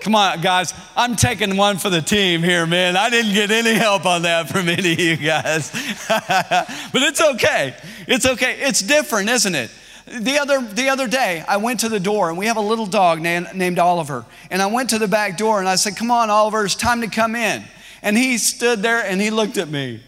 Come 0.00 0.14
on, 0.14 0.40
guys. 0.40 0.72
I'm 0.96 1.16
taking 1.16 1.56
one 1.56 1.78
for 1.78 1.90
the 1.90 2.00
team 2.00 2.42
here, 2.42 2.66
man. 2.66 2.96
I 2.96 3.10
didn't 3.10 3.34
get 3.34 3.50
any 3.50 3.74
help 3.74 4.06
on 4.06 4.22
that 4.22 4.48
from 4.48 4.68
any 4.68 4.92
of 4.92 4.98
you 4.98 5.16
guys. 5.16 5.70
but 6.08 7.02
it's 7.02 7.20
okay. 7.20 7.74
It's 8.06 8.26
okay. 8.26 8.60
It's 8.60 8.80
different, 8.80 9.28
isn't 9.28 9.54
it? 9.54 9.70
The 10.06 10.38
other, 10.38 10.62
the 10.62 10.88
other 10.88 11.06
day, 11.06 11.44
I 11.46 11.58
went 11.58 11.80
to 11.80 11.88
the 11.88 12.00
door 12.00 12.30
and 12.30 12.38
we 12.38 12.46
have 12.46 12.56
a 12.56 12.62
little 12.62 12.86
dog 12.86 13.20
named, 13.20 13.48
named 13.54 13.78
Oliver. 13.78 14.24
And 14.50 14.62
I 14.62 14.66
went 14.66 14.90
to 14.90 14.98
the 14.98 15.08
back 15.08 15.36
door 15.36 15.58
and 15.58 15.68
I 15.68 15.74
said, 15.74 15.96
Come 15.96 16.10
on, 16.10 16.30
Oliver, 16.30 16.64
it's 16.64 16.74
time 16.74 17.00
to 17.02 17.08
come 17.08 17.34
in. 17.34 17.64
And 18.02 18.16
he 18.16 18.38
stood 18.38 18.80
there 18.82 19.04
and 19.04 19.20
he 19.20 19.30
looked 19.30 19.58
at 19.58 19.68
me. 19.68 20.00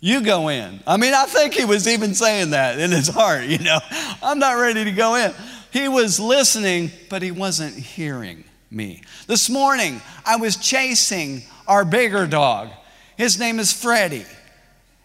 You 0.00 0.22
go 0.22 0.48
in. 0.48 0.80
I 0.86 0.96
mean, 0.96 1.12
I 1.12 1.26
think 1.26 1.52
he 1.52 1.66
was 1.66 1.86
even 1.86 2.14
saying 2.14 2.50
that 2.50 2.78
in 2.78 2.90
his 2.90 3.08
heart, 3.08 3.44
you 3.44 3.58
know. 3.58 3.78
I'm 4.22 4.38
not 4.38 4.52
ready 4.52 4.84
to 4.84 4.92
go 4.92 5.14
in. 5.14 5.32
He 5.70 5.88
was 5.88 6.18
listening, 6.18 6.90
but 7.10 7.22
he 7.22 7.30
wasn't 7.30 7.76
hearing 7.76 8.44
me. 8.70 9.02
This 9.26 9.50
morning, 9.50 10.00
I 10.24 10.36
was 10.36 10.56
chasing 10.56 11.42
our 11.68 11.84
bigger 11.84 12.26
dog. 12.26 12.70
His 13.16 13.38
name 13.38 13.58
is 13.58 13.72
Freddie. 13.72 14.24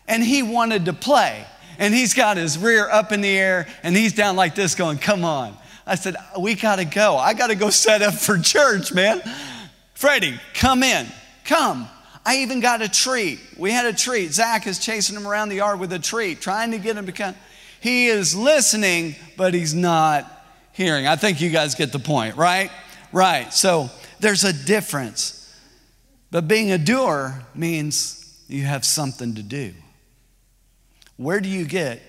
And 0.08 0.24
he 0.24 0.44
wanted 0.44 0.86
to 0.86 0.94
play. 0.94 1.46
And 1.78 1.94
he's 1.94 2.14
got 2.14 2.38
his 2.38 2.58
rear 2.58 2.90
up 2.90 3.12
in 3.12 3.22
the 3.22 3.38
air 3.38 3.68
and 3.84 3.96
he's 3.96 4.14
down 4.14 4.38
like 4.38 4.56
this 4.56 4.76
going, 4.76 4.98
Come 4.98 5.26
on. 5.26 5.58
I 5.86 5.96
said, 5.96 6.16
We 6.40 6.56
got 6.56 6.78
to 6.78 6.86
go. 6.86 7.18
I 7.18 7.34
got 7.34 7.48
to 7.48 7.56
go 7.56 7.70
set 7.70 8.02
up 8.02 8.14
for 8.14 8.38
church, 8.38 8.94
man. 8.94 9.22
Freddie, 9.94 10.40
come 10.54 10.84
in. 10.84 11.08
Come. 11.44 11.90
I 12.26 12.38
even 12.38 12.60
got 12.60 12.82
a 12.82 12.90
treat. 12.90 13.40
We 13.56 13.72
had 13.72 13.86
a 13.86 13.94
treat. 13.94 14.34
Zach 14.34 14.66
is 14.66 14.80
chasing 14.80 15.16
him 15.16 15.28
around 15.28 15.50
the 15.50 15.56
yard 15.56 15.80
with 15.80 15.94
a 15.94 16.00
treat, 16.00 16.42
trying 16.42 16.72
to 16.72 16.80
get 16.80 16.98
him 16.98 17.06
to 17.06 17.12
come. 17.12 17.36
He 17.80 18.08
is 18.08 18.36
listening, 18.36 19.16
but 19.38 19.54
he's 19.54 19.76
not 19.76 20.26
hearing. 20.72 21.06
I 21.06 21.18
think 21.18 21.40
you 21.40 21.52
guys 21.52 21.76
get 21.76 21.92
the 21.92 22.00
point, 22.00 22.36
right? 22.36 22.72
Right. 23.12 23.54
So 23.54 23.90
there's 24.20 24.44
a 24.44 24.52
difference. 24.52 25.56
But 26.32 26.48
being 26.48 26.72
a 26.72 26.80
doer 26.80 27.44
means 27.54 28.44
you 28.48 28.64
have 28.64 28.86
something 28.86 29.36
to 29.36 29.44
do. 29.44 29.74
Where 31.18 31.40
do 31.40 31.48
you 31.48 31.66
get 31.66 32.02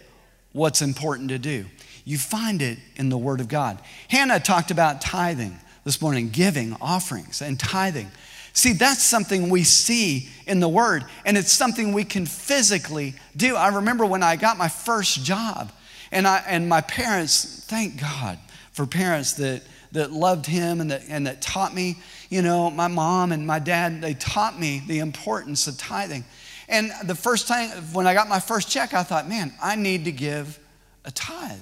what's 0.53 0.81
important 0.81 1.29
to 1.29 1.39
do? 1.39 1.67
You 2.05 2.19
find 2.19 2.63
it 2.63 2.79
in 2.97 3.09
the 3.09 3.19
Word 3.19 3.41
of 3.41 3.49
God. 3.49 3.79
Hannah 4.09 4.41
talked 4.41 4.71
about 4.71 5.01
tithing 5.01 5.59
this 5.85 6.01
morning, 6.01 6.31
giving, 6.31 6.75
offerings, 6.81 7.43
and 7.43 7.61
tithing. 7.61 8.11
See, 8.57 8.73
that's 8.73 9.03
something 9.03 9.51
we 9.51 9.65
see 9.65 10.31
in 10.47 10.61
the 10.61 10.69
Word, 10.69 11.05
and 11.27 11.37
it's 11.37 11.53
something 11.53 11.93
we 11.93 12.05
can 12.05 12.25
physically 12.25 13.15
do. 13.37 13.55
I 13.55 13.69
remember 13.69 14.07
when 14.07 14.23
I 14.23 14.37
got 14.37 14.57
my 14.57 14.69
first 14.69 15.23
job, 15.23 15.71
and, 16.11 16.27
I, 16.27 16.43
and 16.49 16.67
my 16.67 16.81
parents, 16.81 17.67
thank 17.69 18.01
God 18.01 18.39
for 18.73 18.87
parents 18.87 19.35
that, 19.35 19.63
that 19.93 20.11
loved 20.11 20.47
Him 20.47 20.81
and 20.81 20.91
that, 20.91 21.03
and 21.07 21.27
that 21.27 21.43
taught 21.43 21.75
me. 21.75 21.99
You 22.31 22.41
know, 22.41 22.71
my 22.71 22.89
mom 22.89 23.31
and 23.31 23.47
my 23.47 23.59
dad, 23.59 24.01
they 24.01 24.15
taught 24.15 24.59
me 24.59 24.83
the 24.87 25.01
importance 25.01 25.67
of 25.67 25.77
tithing. 25.77 26.25
And 26.67 26.91
the 27.05 27.15
first 27.15 27.49
time, 27.49 27.69
when 27.93 28.07
I 28.07 28.15
got 28.15 28.27
my 28.27 28.41
first 28.41 28.71
check, 28.71 28.95
I 28.95 29.03
thought, 29.03 29.29
man, 29.29 29.53
I 29.63 29.77
need 29.77 30.07
to 30.07 30.13
give 30.13 30.59
a 31.05 31.11
tithe. 31.11 31.61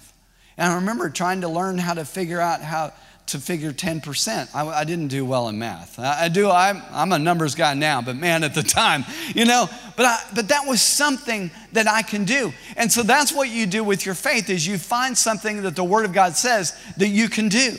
And 0.56 0.70
I 0.70 0.76
remember 0.76 1.10
trying 1.10 1.40
to 1.40 1.48
learn 1.48 1.76
how 1.76 1.94
to 1.94 2.04
figure 2.04 2.40
out 2.40 2.60
how 2.60 2.92
to 3.26 3.38
figure 3.38 3.72
10%. 3.72 4.54
I, 4.54 4.66
I, 4.66 4.84
didn't 4.84 5.08
do 5.08 5.24
well 5.24 5.48
in 5.48 5.58
math. 5.58 5.98
I, 5.98 6.24
I 6.24 6.28
do, 6.28 6.50
I'm, 6.50 6.82
I'm, 6.90 7.12
a 7.12 7.18
numbers 7.18 7.54
guy 7.54 7.72
now, 7.74 8.02
but 8.02 8.16
man, 8.16 8.44
at 8.44 8.54
the 8.54 8.62
time, 8.62 9.04
you 9.34 9.44
know, 9.44 9.68
but, 9.96 10.06
I, 10.06 10.18
but 10.34 10.48
that 10.48 10.66
was 10.66 10.82
something 10.82 11.50
that 11.72 11.88
I 11.88 12.02
can 12.02 12.24
do. 12.24 12.52
And 12.76 12.92
so 12.92 13.02
that's 13.02 13.32
what 13.32 13.48
you 13.48 13.66
do 13.66 13.82
with 13.82 14.04
your 14.04 14.14
faith 14.14 14.50
is 14.50 14.66
you 14.66 14.76
find 14.76 15.16
something 15.16 15.62
that 15.62 15.74
the 15.74 15.84
Word 15.84 16.04
of 16.04 16.12
God 16.12 16.36
says 16.36 16.78
that 16.98 17.08
you 17.08 17.28
can 17.28 17.48
do. 17.48 17.76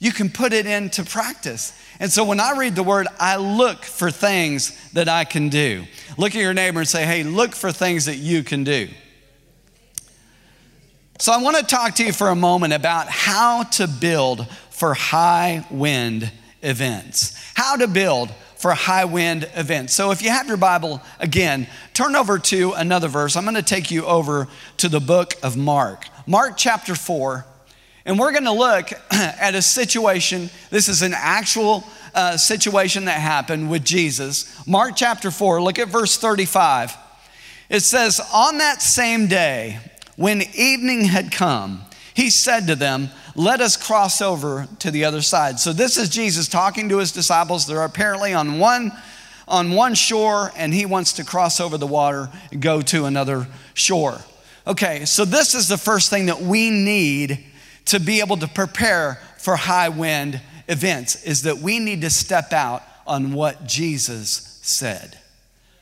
You 0.00 0.12
can 0.12 0.28
put 0.30 0.52
it 0.52 0.66
into 0.66 1.02
practice. 1.04 1.72
And 2.00 2.10
so 2.10 2.24
when 2.24 2.38
I 2.38 2.56
read 2.56 2.74
the 2.74 2.82
Word, 2.82 3.08
I 3.18 3.36
look 3.36 3.84
for 3.84 4.10
things 4.10 4.76
that 4.92 5.08
I 5.08 5.24
can 5.24 5.48
do. 5.48 5.84
Look 6.16 6.34
at 6.34 6.40
your 6.40 6.54
neighbor 6.54 6.80
and 6.80 6.88
say, 6.88 7.04
hey, 7.04 7.22
look 7.22 7.54
for 7.54 7.72
things 7.72 8.06
that 8.06 8.16
you 8.16 8.42
can 8.42 8.64
do. 8.64 8.88
So, 11.20 11.32
I 11.32 11.38
want 11.38 11.56
to 11.56 11.64
talk 11.64 11.96
to 11.96 12.04
you 12.04 12.12
for 12.12 12.28
a 12.28 12.36
moment 12.36 12.72
about 12.72 13.08
how 13.08 13.64
to 13.64 13.88
build 13.88 14.46
for 14.70 14.94
high 14.94 15.66
wind 15.68 16.30
events. 16.62 17.36
How 17.54 17.74
to 17.74 17.88
build 17.88 18.30
for 18.54 18.72
high 18.72 19.04
wind 19.04 19.50
events. 19.56 19.94
So, 19.94 20.12
if 20.12 20.22
you 20.22 20.30
have 20.30 20.46
your 20.46 20.56
Bible 20.56 21.02
again, 21.18 21.66
turn 21.92 22.14
over 22.14 22.38
to 22.38 22.72
another 22.74 23.08
verse. 23.08 23.34
I'm 23.34 23.42
going 23.42 23.56
to 23.56 23.62
take 23.62 23.90
you 23.90 24.04
over 24.04 24.46
to 24.76 24.88
the 24.88 25.00
book 25.00 25.34
of 25.42 25.56
Mark, 25.56 26.06
Mark 26.24 26.56
chapter 26.56 26.94
4. 26.94 27.44
And 28.04 28.16
we're 28.16 28.30
going 28.30 28.44
to 28.44 28.52
look 28.52 28.92
at 29.10 29.56
a 29.56 29.60
situation. 29.60 30.50
This 30.70 30.88
is 30.88 31.02
an 31.02 31.14
actual 31.16 31.82
uh, 32.14 32.36
situation 32.36 33.06
that 33.06 33.20
happened 33.20 33.68
with 33.68 33.84
Jesus. 33.84 34.64
Mark 34.68 34.92
chapter 34.94 35.32
4, 35.32 35.60
look 35.60 35.80
at 35.80 35.88
verse 35.88 36.16
35. 36.16 36.96
It 37.68 37.80
says, 37.80 38.20
On 38.32 38.58
that 38.58 38.82
same 38.82 39.26
day, 39.26 39.80
when 40.18 40.42
evening 40.54 41.04
had 41.04 41.30
come, 41.30 41.80
he 42.12 42.28
said 42.28 42.66
to 42.66 42.74
them, 42.74 43.08
Let 43.36 43.60
us 43.60 43.76
cross 43.76 44.20
over 44.20 44.66
to 44.80 44.90
the 44.90 45.04
other 45.04 45.22
side. 45.22 45.60
So 45.60 45.72
this 45.72 45.96
is 45.96 46.08
Jesus 46.08 46.48
talking 46.48 46.88
to 46.88 46.98
his 46.98 47.12
disciples. 47.12 47.68
They're 47.68 47.84
apparently 47.84 48.34
on 48.34 48.58
one 48.58 48.90
on 49.46 49.70
one 49.70 49.94
shore 49.94 50.50
and 50.56 50.74
he 50.74 50.84
wants 50.84 51.14
to 51.14 51.24
cross 51.24 51.60
over 51.60 51.78
the 51.78 51.86
water 51.86 52.28
and 52.50 52.60
go 52.60 52.82
to 52.82 53.04
another 53.04 53.46
shore. 53.74 54.18
Okay, 54.66 55.04
so 55.04 55.24
this 55.24 55.54
is 55.54 55.68
the 55.68 55.78
first 55.78 56.10
thing 56.10 56.26
that 56.26 56.42
we 56.42 56.68
need 56.68 57.44
to 57.86 58.00
be 58.00 58.18
able 58.18 58.36
to 58.38 58.48
prepare 58.48 59.20
for 59.38 59.54
high 59.54 59.88
wind 59.88 60.40
events 60.66 61.22
is 61.22 61.42
that 61.42 61.58
we 61.58 61.78
need 61.78 62.00
to 62.00 62.10
step 62.10 62.52
out 62.52 62.82
on 63.06 63.32
what 63.32 63.66
Jesus 63.66 64.58
said. 64.62 65.16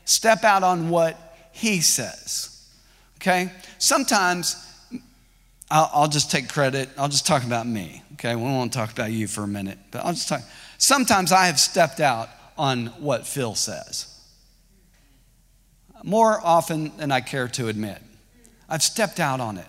Step 0.05 0.43
out 0.43 0.61
on 0.61 0.89
what 0.89 1.49
he 1.51 1.81
says. 1.81 2.56
Okay? 3.17 3.51
Sometimes 3.79 4.63
I'll, 5.69 5.89
I'll, 5.93 6.07
just 6.07 6.31
take 6.31 6.49
credit. 6.49 6.89
I'll 6.97 7.09
just 7.09 7.25
talk 7.25 7.43
about 7.43 7.67
me. 7.67 8.03
Okay? 8.13 8.35
We 8.35 8.43
won't 8.43 8.71
talk 8.71 8.91
about 8.91 9.11
you 9.11 9.27
for 9.27 9.43
a 9.43 9.47
minute, 9.47 9.77
but 9.91 10.05
I'll 10.05 10.13
just 10.13 10.29
talk. 10.29 10.41
Sometimes 10.77 11.31
I 11.31 11.47
have 11.47 11.59
stepped 11.59 11.99
out 11.99 12.29
on 12.57 12.87
what 12.99 13.27
Phil 13.27 13.55
says. 13.55 14.13
More 16.03 16.39
often 16.43 16.95
than 16.97 17.11
I 17.11 17.21
care 17.21 17.47
to 17.49 17.67
admit. 17.67 18.01
I've 18.69 18.83
stepped 18.83 19.19
out 19.19 19.39
on 19.39 19.57
it. 19.57 19.67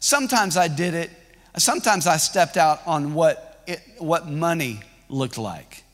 Sometimes 0.00 0.56
I 0.56 0.68
did 0.68 0.94
it. 0.94 1.10
Sometimes 1.56 2.06
I 2.06 2.16
stepped 2.16 2.56
out 2.56 2.80
on 2.86 3.14
what, 3.14 3.62
it, 3.66 3.80
what 3.98 4.28
money 4.28 4.80
looked 5.08 5.38
like. 5.38 5.84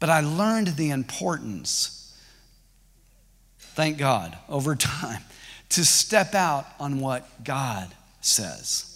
But 0.00 0.10
I 0.10 0.20
learned 0.20 0.68
the 0.68 0.90
importance, 0.90 2.14
thank 3.58 3.96
God, 3.96 4.36
over 4.48 4.74
time 4.76 5.22
to 5.70 5.84
step 5.84 6.34
out 6.34 6.66
on 6.78 7.00
what 7.00 7.44
God 7.44 7.88
says. 8.20 8.90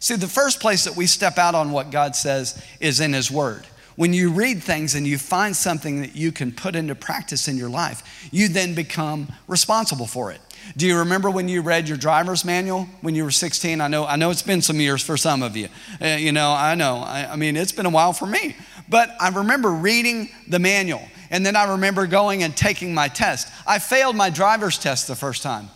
See, 0.00 0.16
the 0.16 0.26
first 0.26 0.60
place 0.60 0.84
that 0.84 0.96
we 0.96 1.06
step 1.06 1.38
out 1.38 1.54
on 1.54 1.72
what 1.72 1.90
God 1.90 2.14
says 2.14 2.62
is 2.80 3.00
in 3.00 3.12
His 3.12 3.30
Word. 3.30 3.66
When 3.96 4.12
you 4.12 4.30
read 4.30 4.62
things 4.62 4.94
and 4.94 5.06
you 5.06 5.18
find 5.18 5.54
something 5.54 6.00
that 6.00 6.16
you 6.16 6.32
can 6.32 6.50
put 6.50 6.74
into 6.74 6.94
practice 6.94 7.46
in 7.46 7.56
your 7.56 7.70
life, 7.70 8.28
you 8.32 8.48
then 8.48 8.74
become 8.74 9.28
responsible 9.46 10.06
for 10.06 10.32
it. 10.32 10.40
Do 10.76 10.86
you 10.86 10.98
remember 10.98 11.30
when 11.30 11.48
you 11.48 11.62
read 11.62 11.88
your 11.88 11.96
driver's 11.96 12.44
manual 12.44 12.84
when 13.02 13.14
you 13.14 13.22
were 13.24 13.30
16? 13.30 13.80
I 13.80 13.88
know, 13.88 14.04
I 14.04 14.16
know 14.16 14.30
it's 14.30 14.42
been 14.42 14.62
some 14.62 14.80
years 14.80 15.02
for 15.02 15.16
some 15.16 15.42
of 15.42 15.56
you. 15.56 15.68
Uh, 16.02 16.16
you 16.18 16.32
know, 16.32 16.50
I 16.50 16.74
know. 16.74 16.96
I, 16.96 17.32
I 17.32 17.36
mean, 17.36 17.56
it's 17.56 17.72
been 17.72 17.86
a 17.86 17.90
while 17.90 18.12
for 18.12 18.26
me. 18.26 18.56
But 18.88 19.14
I 19.20 19.28
remember 19.28 19.70
reading 19.70 20.28
the 20.48 20.58
manual, 20.58 21.02
and 21.30 21.44
then 21.44 21.56
I 21.56 21.72
remember 21.72 22.06
going 22.06 22.42
and 22.42 22.56
taking 22.56 22.94
my 22.94 23.08
test. 23.08 23.50
I 23.66 23.78
failed 23.78 24.16
my 24.16 24.30
driver's 24.30 24.78
test 24.78 25.06
the 25.06 25.16
first 25.16 25.42
time. 25.42 25.70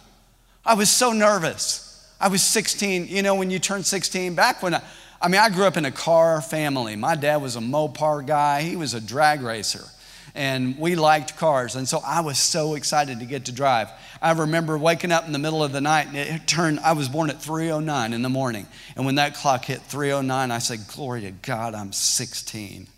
I 0.68 0.74
was 0.74 0.90
so 0.90 1.14
nervous. 1.14 2.06
I 2.20 2.28
was 2.28 2.42
16. 2.42 3.08
You 3.08 3.22
know, 3.22 3.34
when 3.34 3.50
you 3.50 3.58
turn 3.58 3.84
16, 3.84 4.34
back 4.34 4.62
when 4.62 4.74
I, 4.74 4.82
I 5.18 5.28
mean, 5.28 5.40
I 5.40 5.48
grew 5.48 5.64
up 5.64 5.78
in 5.78 5.86
a 5.86 5.90
car 5.90 6.42
family. 6.42 6.94
My 6.94 7.14
dad 7.14 7.38
was 7.38 7.56
a 7.56 7.60
Mopar 7.60 8.26
guy, 8.26 8.60
he 8.60 8.76
was 8.76 8.92
a 8.92 9.00
drag 9.00 9.40
racer. 9.40 9.84
And 10.34 10.78
we 10.78 10.94
liked 10.94 11.38
cars. 11.38 11.74
And 11.74 11.88
so 11.88 12.00
I 12.04 12.20
was 12.20 12.38
so 12.38 12.74
excited 12.74 13.20
to 13.20 13.24
get 13.24 13.46
to 13.46 13.52
drive. 13.52 13.88
I 14.20 14.32
remember 14.32 14.76
waking 14.76 15.10
up 15.10 15.24
in 15.24 15.32
the 15.32 15.38
middle 15.38 15.64
of 15.64 15.72
the 15.72 15.80
night 15.80 16.08
and 16.08 16.16
it 16.18 16.46
turned, 16.46 16.80
I 16.80 16.92
was 16.92 17.08
born 17.08 17.30
at 17.30 17.36
3.09 17.36 18.12
in 18.12 18.20
the 18.20 18.28
morning. 18.28 18.66
And 18.94 19.06
when 19.06 19.14
that 19.14 19.34
clock 19.34 19.64
hit 19.64 19.80
3.09, 19.88 20.50
I 20.50 20.58
said, 20.58 20.80
Glory 20.86 21.22
to 21.22 21.30
God, 21.30 21.74
I'm 21.74 21.92
16. 21.92 22.88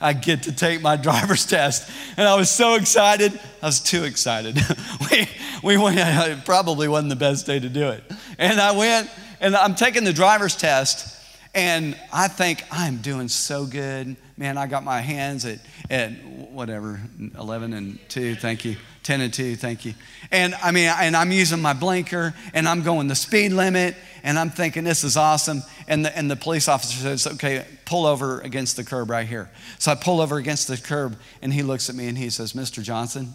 I 0.00 0.12
get 0.12 0.44
to 0.44 0.52
take 0.52 0.80
my 0.80 0.96
driver's 0.96 1.46
test. 1.56 1.90
And 2.16 2.26
I 2.26 2.34
was 2.36 2.50
so 2.50 2.74
excited. 2.74 3.38
I 3.62 3.66
was 3.66 3.80
too 3.80 4.04
excited. 4.04 4.58
we, 5.10 5.28
we 5.62 5.76
went, 5.76 5.98
it 5.98 6.44
probably 6.44 6.88
wasn't 6.88 7.10
the 7.10 7.16
best 7.16 7.46
day 7.46 7.60
to 7.60 7.68
do 7.68 7.88
it. 7.88 8.04
And 8.38 8.60
I 8.60 8.76
went 8.76 9.10
and 9.40 9.54
I'm 9.54 9.74
taking 9.74 10.04
the 10.04 10.12
driver's 10.12 10.56
test. 10.56 11.16
And 11.54 11.96
I 12.12 12.28
think 12.28 12.62
I'm 12.70 12.98
doing 12.98 13.28
so 13.28 13.66
good. 13.66 14.16
Man, 14.36 14.56
I 14.56 14.68
got 14.68 14.84
my 14.84 15.00
hands 15.00 15.44
at, 15.44 15.58
at 15.90 16.12
whatever, 16.24 17.00
11 17.36 17.72
and 17.72 17.98
2. 18.08 18.36
Thank 18.36 18.64
you. 18.64 18.76
10 19.02 19.20
and 19.22 19.32
2, 19.32 19.56
thank 19.56 19.84
you. 19.84 19.94
And 20.30 20.54
I 20.56 20.70
mean, 20.72 20.92
and 20.94 21.16
I'm 21.16 21.32
using 21.32 21.60
my 21.60 21.72
blinker 21.72 22.34
and 22.52 22.68
I'm 22.68 22.82
going 22.82 23.08
the 23.08 23.14
speed 23.14 23.52
limit 23.52 23.96
and 24.22 24.38
I'm 24.38 24.50
thinking 24.50 24.84
this 24.84 25.04
is 25.04 25.16
awesome. 25.16 25.62
And 25.88 26.04
the, 26.04 26.16
and 26.16 26.30
the 26.30 26.36
police 26.36 26.68
officer 26.68 27.16
says, 27.16 27.26
okay, 27.34 27.66
pull 27.86 28.06
over 28.06 28.40
against 28.40 28.76
the 28.76 28.84
curb 28.84 29.08
right 29.08 29.26
here. 29.26 29.50
So 29.78 29.90
I 29.90 29.94
pull 29.94 30.20
over 30.20 30.36
against 30.36 30.68
the 30.68 30.76
curb 30.76 31.18
and 31.40 31.52
he 31.52 31.62
looks 31.62 31.88
at 31.88 31.94
me 31.94 32.08
and 32.08 32.18
he 32.18 32.28
says, 32.28 32.52
Mr. 32.52 32.82
Johnson, 32.82 33.32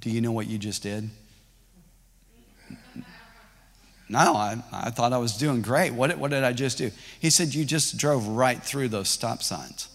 do 0.00 0.10
you 0.10 0.20
know 0.20 0.32
what 0.32 0.46
you 0.46 0.58
just 0.58 0.82
did? 0.82 1.08
No, 4.08 4.36
I, 4.36 4.62
I 4.70 4.90
thought 4.90 5.14
I 5.14 5.18
was 5.18 5.36
doing 5.36 5.62
great. 5.62 5.92
What, 5.92 6.18
what 6.18 6.30
did 6.30 6.44
I 6.44 6.52
just 6.52 6.76
do? 6.76 6.90
He 7.18 7.30
said, 7.30 7.54
You 7.54 7.64
just 7.64 7.96
drove 7.96 8.28
right 8.28 8.62
through 8.62 8.88
those 8.88 9.08
stop 9.08 9.42
signs. 9.42 9.88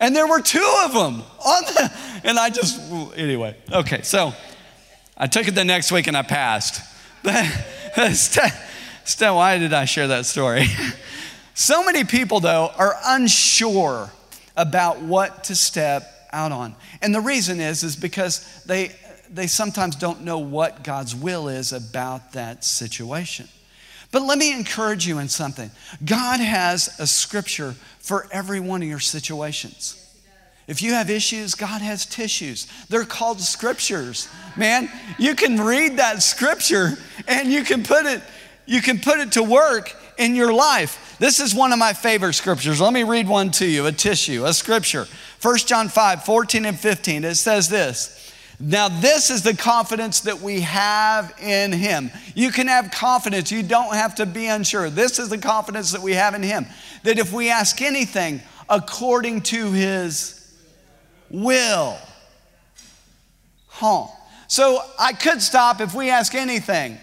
And 0.00 0.16
there 0.16 0.26
were 0.26 0.40
two 0.40 0.82
of 0.84 0.92
them 0.92 1.22
on 1.44 1.64
the, 1.64 1.92
and 2.24 2.38
I 2.38 2.50
just, 2.50 2.80
anyway, 3.16 3.54
okay, 3.70 4.02
so 4.02 4.32
I 5.16 5.26
took 5.26 5.46
it 5.46 5.54
the 5.54 5.64
next 5.64 5.92
week 5.92 6.06
and 6.06 6.16
I 6.16 6.22
passed. 6.22 6.82
Still, 9.04 9.36
why 9.36 9.58
did 9.58 9.74
I 9.74 9.84
share 9.84 10.08
that 10.08 10.26
story? 10.26 10.66
So 11.52 11.84
many 11.84 12.04
people, 12.04 12.40
though, 12.40 12.70
are 12.78 12.96
unsure 13.04 14.10
about 14.56 15.02
what 15.02 15.44
to 15.44 15.54
step 15.54 16.10
out 16.32 16.52
on. 16.52 16.74
And 17.02 17.14
the 17.14 17.20
reason 17.20 17.60
is, 17.60 17.82
is 17.82 17.96
because 17.96 18.64
they, 18.64 18.92
they 19.28 19.46
sometimes 19.46 19.94
don't 19.94 20.22
know 20.22 20.38
what 20.38 20.82
God's 20.82 21.14
will 21.14 21.48
is 21.48 21.74
about 21.74 22.32
that 22.32 22.64
situation. 22.64 23.46
But 24.12 24.22
let 24.22 24.38
me 24.38 24.52
encourage 24.52 25.06
you 25.06 25.18
in 25.18 25.28
something. 25.28 25.70
God 26.04 26.40
has 26.40 26.98
a 26.98 27.06
scripture 27.06 27.74
for 28.00 28.26
every 28.32 28.60
one 28.60 28.82
of 28.82 28.88
your 28.88 28.98
situations. 29.00 29.96
If 30.66 30.82
you 30.82 30.92
have 30.92 31.10
issues, 31.10 31.54
God 31.54 31.82
has 31.82 32.06
tissues. 32.06 32.66
They're 32.88 33.04
called 33.04 33.40
scriptures. 33.40 34.28
Man, 34.56 34.88
you 35.18 35.34
can 35.34 35.60
read 35.60 35.98
that 35.98 36.22
scripture 36.22 36.96
and 37.26 37.50
you 37.50 37.64
can 37.64 37.82
put 37.82 38.06
it 38.06 38.22
you 38.66 38.80
can 38.80 39.00
put 39.00 39.18
it 39.18 39.32
to 39.32 39.42
work 39.42 39.96
in 40.16 40.36
your 40.36 40.52
life. 40.52 41.16
This 41.18 41.40
is 41.40 41.52
one 41.52 41.72
of 41.72 41.80
my 41.80 41.92
favorite 41.92 42.34
scriptures. 42.34 42.80
Let 42.80 42.92
me 42.92 43.02
read 43.02 43.26
one 43.26 43.50
to 43.52 43.66
you, 43.66 43.86
a 43.86 43.92
tissue, 43.92 44.44
a 44.44 44.52
scripture. 44.52 45.08
1 45.42 45.56
John 45.58 45.88
5, 45.88 46.24
14 46.24 46.64
and 46.66 46.78
15. 46.78 47.24
It 47.24 47.34
says 47.34 47.68
this. 47.68 48.19
Now, 48.62 48.90
this 48.90 49.30
is 49.30 49.42
the 49.42 49.56
confidence 49.56 50.20
that 50.20 50.40
we 50.40 50.60
have 50.60 51.34
in 51.40 51.72
Him. 51.72 52.10
You 52.34 52.52
can 52.52 52.68
have 52.68 52.90
confidence. 52.90 53.50
You 53.50 53.62
don't 53.62 53.94
have 53.94 54.16
to 54.16 54.26
be 54.26 54.46
unsure. 54.46 54.90
This 54.90 55.18
is 55.18 55.30
the 55.30 55.38
confidence 55.38 55.92
that 55.92 56.02
we 56.02 56.12
have 56.12 56.34
in 56.34 56.42
Him. 56.42 56.66
That 57.04 57.18
if 57.18 57.32
we 57.32 57.48
ask 57.50 57.80
anything 57.80 58.42
according 58.68 59.40
to 59.42 59.72
His 59.72 60.54
will. 61.30 61.96
Huh. 63.68 64.08
So 64.46 64.80
I 64.98 65.14
could 65.14 65.40
stop 65.40 65.80
if 65.80 65.94
we 65.94 66.10
ask 66.10 66.34
anything. 66.34 66.98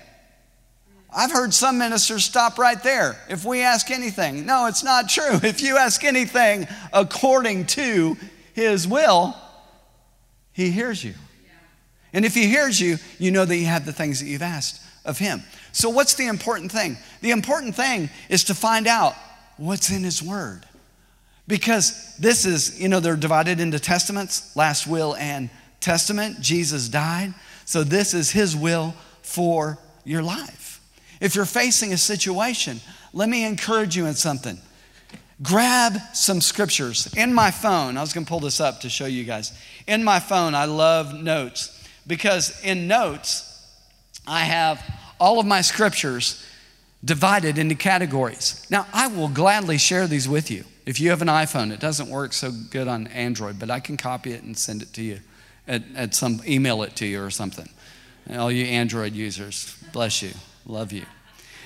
I've 1.15 1.31
heard 1.31 1.55
some 1.55 1.79
ministers 1.79 2.23
stop 2.23 2.59
right 2.59 2.81
there. 2.83 3.17
If 3.29 3.45
we 3.45 3.61
ask 3.61 3.89
anything, 3.89 4.45
no, 4.45 4.67
it's 4.67 4.83
not 4.83 5.09
true. 5.09 5.39
If 5.43 5.61
you 5.63 5.77
ask 5.77 6.03
anything 6.03 6.67
according 6.93 7.65
to 7.67 8.15
his 8.53 8.87
will, 8.87 9.35
he 10.51 10.69
hears 10.69 11.03
you. 11.03 11.15
And 12.13 12.25
if 12.25 12.33
he 12.33 12.47
hears 12.47 12.79
you, 12.79 12.97
you 13.19 13.31
know 13.31 13.45
that 13.45 13.55
you 13.55 13.65
have 13.65 13.85
the 13.85 13.93
things 13.93 14.19
that 14.19 14.27
you've 14.27 14.41
asked 14.41 14.81
of 15.05 15.17
him. 15.17 15.43
So, 15.71 15.89
what's 15.89 16.15
the 16.15 16.27
important 16.27 16.71
thing? 16.71 16.97
The 17.21 17.31
important 17.31 17.75
thing 17.75 18.09
is 18.29 18.45
to 18.45 18.55
find 18.55 18.87
out 18.87 19.15
what's 19.57 19.89
in 19.89 20.03
his 20.03 20.21
word. 20.21 20.63
Because 21.47 22.15
this 22.17 22.45
is, 22.45 22.81
you 22.81 22.89
know, 22.89 22.99
they're 22.99 23.15
divided 23.15 23.59
into 23.59 23.79
testaments, 23.79 24.55
last 24.55 24.85
will 24.85 25.15
and 25.15 25.49
testament. 25.79 26.41
Jesus 26.41 26.89
died. 26.89 27.33
So 27.65 27.83
this 27.83 28.13
is 28.13 28.31
his 28.31 28.55
will 28.55 28.93
for 29.21 29.77
your 30.03 30.23
life. 30.23 30.81
If 31.21 31.35
you're 31.35 31.45
facing 31.45 31.93
a 31.93 31.97
situation, 31.97 32.81
let 33.13 33.29
me 33.29 33.45
encourage 33.45 33.95
you 33.95 34.05
in 34.05 34.13
something. 34.13 34.57
Grab 35.41 35.93
some 36.13 36.41
scriptures. 36.41 37.13
In 37.15 37.33
my 37.33 37.51
phone, 37.51 37.95
I 37.95 38.01
was 38.01 38.11
going 38.11 38.25
to 38.25 38.29
pull 38.29 38.39
this 38.39 38.59
up 38.59 38.81
to 38.81 38.89
show 38.89 39.05
you 39.05 39.23
guys. 39.23 39.57
In 39.87 40.03
my 40.03 40.19
phone, 40.19 40.55
I 40.55 40.65
love 40.65 41.13
notes 41.13 41.76
because 42.07 42.63
in 42.63 42.87
notes, 42.87 43.43
I 44.25 44.41
have 44.41 44.83
all 45.19 45.39
of 45.39 45.45
my 45.45 45.61
scriptures 45.61 46.43
divided 47.03 47.57
into 47.57 47.75
categories. 47.75 48.65
Now, 48.69 48.87
I 48.93 49.07
will 49.07 49.29
gladly 49.29 49.77
share 49.77 50.07
these 50.07 50.27
with 50.27 50.49
you. 50.49 50.63
If 50.85 50.99
you 50.99 51.09
have 51.09 51.21
an 51.21 51.27
iPhone, 51.27 51.71
it 51.71 51.79
doesn't 51.79 52.09
work 52.09 52.33
so 52.33 52.51
good 52.51 52.87
on 52.87 53.07
Android, 53.07 53.59
but 53.59 53.69
I 53.69 53.79
can 53.79 53.97
copy 53.97 54.31
it 54.31 54.43
and 54.43 54.57
send 54.57 54.81
it 54.81 54.93
to 54.93 55.03
you 55.03 55.19
at, 55.67 55.83
at 55.95 56.15
some, 56.15 56.41
email 56.47 56.81
it 56.83 56.95
to 56.97 57.05
you 57.05 57.21
or 57.21 57.29
something. 57.29 57.69
And 58.25 58.39
all 58.39 58.51
you 58.51 58.65
Android 58.65 59.13
users, 59.13 59.77
bless 59.91 60.21
you, 60.21 60.31
love 60.65 60.91
you. 60.91 61.05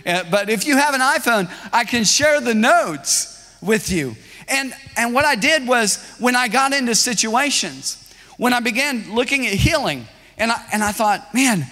Uh, 0.05 0.23
but 0.29 0.49
if 0.49 0.65
you 0.65 0.77
have 0.77 0.95
an 0.95 1.01
iPhone, 1.01 1.51
I 1.71 1.83
can 1.83 2.03
share 2.03 2.41
the 2.41 2.55
notes 2.55 3.55
with 3.61 3.91
you. 3.91 4.15
And, 4.47 4.73
and 4.97 5.13
what 5.13 5.25
I 5.25 5.35
did 5.35 5.67
was 5.67 6.15
when 6.17 6.35
I 6.35 6.47
got 6.47 6.73
into 6.73 6.95
situations, 6.95 7.97
when 8.37 8.53
I 8.53 8.59
began 8.59 9.13
looking 9.13 9.45
at 9.45 9.53
healing, 9.53 10.07
and 10.41 10.51
I, 10.51 10.65
and 10.73 10.83
I 10.83 10.91
thought, 10.91 11.33
man, 11.35 11.67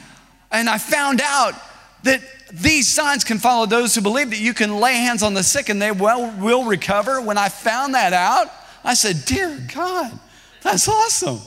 and 0.51 0.69
I 0.69 0.77
found 0.77 1.21
out 1.21 1.55
that 2.03 2.21
these 2.53 2.87
signs 2.87 3.23
can 3.23 3.39
follow 3.39 3.65
those 3.65 3.95
who 3.95 4.01
believe 4.01 4.29
that 4.29 4.39
you 4.39 4.53
can 4.53 4.79
lay 4.79 4.93
hands 4.93 5.23
on 5.23 5.33
the 5.33 5.41
sick 5.41 5.69
and 5.69 5.81
they 5.81 5.91
will, 5.91 6.31
will 6.39 6.65
recover. 6.65 7.19
When 7.19 7.37
I 7.37 7.49
found 7.49 7.95
that 7.95 8.13
out, 8.13 8.47
I 8.83 8.93
said, 8.93 9.25
Dear 9.25 9.59
God, 9.73 10.17
that's 10.61 10.87
awesome. 10.87 11.39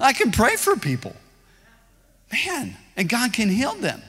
I 0.00 0.12
can 0.12 0.32
pray 0.32 0.56
for 0.56 0.76
people. 0.76 1.14
Man, 2.32 2.76
and 2.96 3.08
God 3.08 3.32
can 3.32 3.48
heal 3.48 3.74
them. 3.74 4.02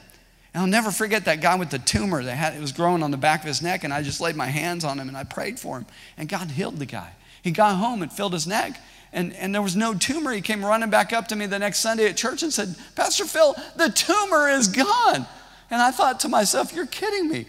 And 0.52 0.60
I'll 0.60 0.66
never 0.68 0.90
forget 0.90 1.26
that 1.26 1.40
guy 1.40 1.54
with 1.54 1.70
the 1.70 1.78
tumor 1.78 2.22
that 2.22 2.34
had, 2.34 2.54
it 2.54 2.60
was 2.60 2.72
growing 2.72 3.04
on 3.04 3.12
the 3.12 3.16
back 3.16 3.40
of 3.42 3.46
his 3.46 3.62
neck, 3.62 3.84
and 3.84 3.92
I 3.92 4.02
just 4.02 4.20
laid 4.20 4.34
my 4.34 4.46
hands 4.46 4.82
on 4.82 4.98
him 4.98 5.06
and 5.06 5.16
I 5.16 5.22
prayed 5.22 5.60
for 5.60 5.78
him, 5.78 5.86
and 6.18 6.28
God 6.28 6.50
healed 6.50 6.78
the 6.78 6.86
guy. 6.86 7.12
He 7.42 7.52
got 7.52 7.76
home 7.76 8.02
and 8.02 8.12
filled 8.12 8.32
his 8.32 8.48
neck, 8.48 8.80
and, 9.12 9.34
and 9.34 9.54
there 9.54 9.62
was 9.62 9.76
no 9.76 9.94
tumor. 9.94 10.32
He 10.32 10.40
came 10.40 10.64
running 10.64 10.90
back 10.90 11.12
up 11.12 11.28
to 11.28 11.36
me 11.36 11.46
the 11.46 11.58
next 11.58 11.80
Sunday 11.80 12.06
at 12.08 12.16
church 12.16 12.42
and 12.42 12.52
said, 12.52 12.74
Pastor 12.94 13.24
Phil, 13.24 13.54
the 13.76 13.90
tumor 13.90 14.48
is 14.48 14.68
gone. 14.68 15.26
And 15.70 15.82
I 15.82 15.90
thought 15.90 16.20
to 16.20 16.28
myself, 16.28 16.72
you're 16.72 16.86
kidding 16.86 17.28
me. 17.28 17.46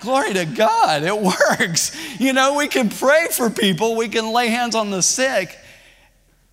Glory 0.00 0.32
to 0.34 0.44
God, 0.44 1.02
it 1.02 1.18
works. 1.60 1.96
You 2.20 2.32
know, 2.32 2.54
we 2.54 2.68
can 2.68 2.88
pray 2.88 3.28
for 3.30 3.50
people, 3.50 3.96
we 3.96 4.08
can 4.08 4.32
lay 4.32 4.48
hands 4.48 4.74
on 4.74 4.90
the 4.90 5.02
sick. 5.02 5.58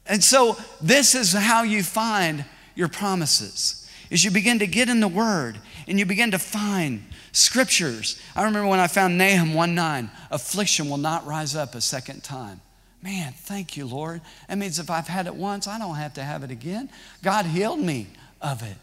And 0.08 0.24
so 0.24 0.58
this 0.82 1.16
is 1.16 1.34
how 1.34 1.64
you 1.64 1.84
find 1.84 2.46
your 2.76 2.88
promises. 2.88 3.90
Is 4.10 4.24
you 4.24 4.32
begin 4.32 4.60
to 4.60 4.68
get 4.68 4.90
in 4.90 5.00
the 5.00 5.08
word 5.08 5.58
and 5.88 5.98
you 5.98 6.06
begin 6.06 6.32
to 6.32 6.40
find 6.40 7.04
scriptures. 7.32 8.20
I 8.36 8.44
remember 8.44 8.68
when 8.68 8.80
I 8.80 8.88
found 8.88 9.18
Nahum 9.18 9.54
1 9.54 9.76
9, 9.76 10.12
affliction 10.32 10.90
will 10.90 10.98
not 10.98 11.26
rise 11.26 11.56
up 11.56 11.76
a 11.76 11.82
second 11.82 12.24
time. 12.24 12.62
Man, 13.06 13.34
thank 13.34 13.78
you, 13.78 13.86
Lord. 13.86 14.22
That 14.50 14.58
means 14.58 14.80
if 14.80 14.90
I've 14.90 15.08
had 15.08 15.28
it 15.28 15.36
once, 15.36 15.68
I 15.68 15.78
don't 15.78 15.94
have 15.94 16.16
to 16.16 16.24
have 16.24 16.42
it 16.42 16.50
again. 16.50 16.90
God 17.22 17.46
healed 17.46 17.80
me 17.80 18.08
of 18.42 18.64
it. 18.64 18.78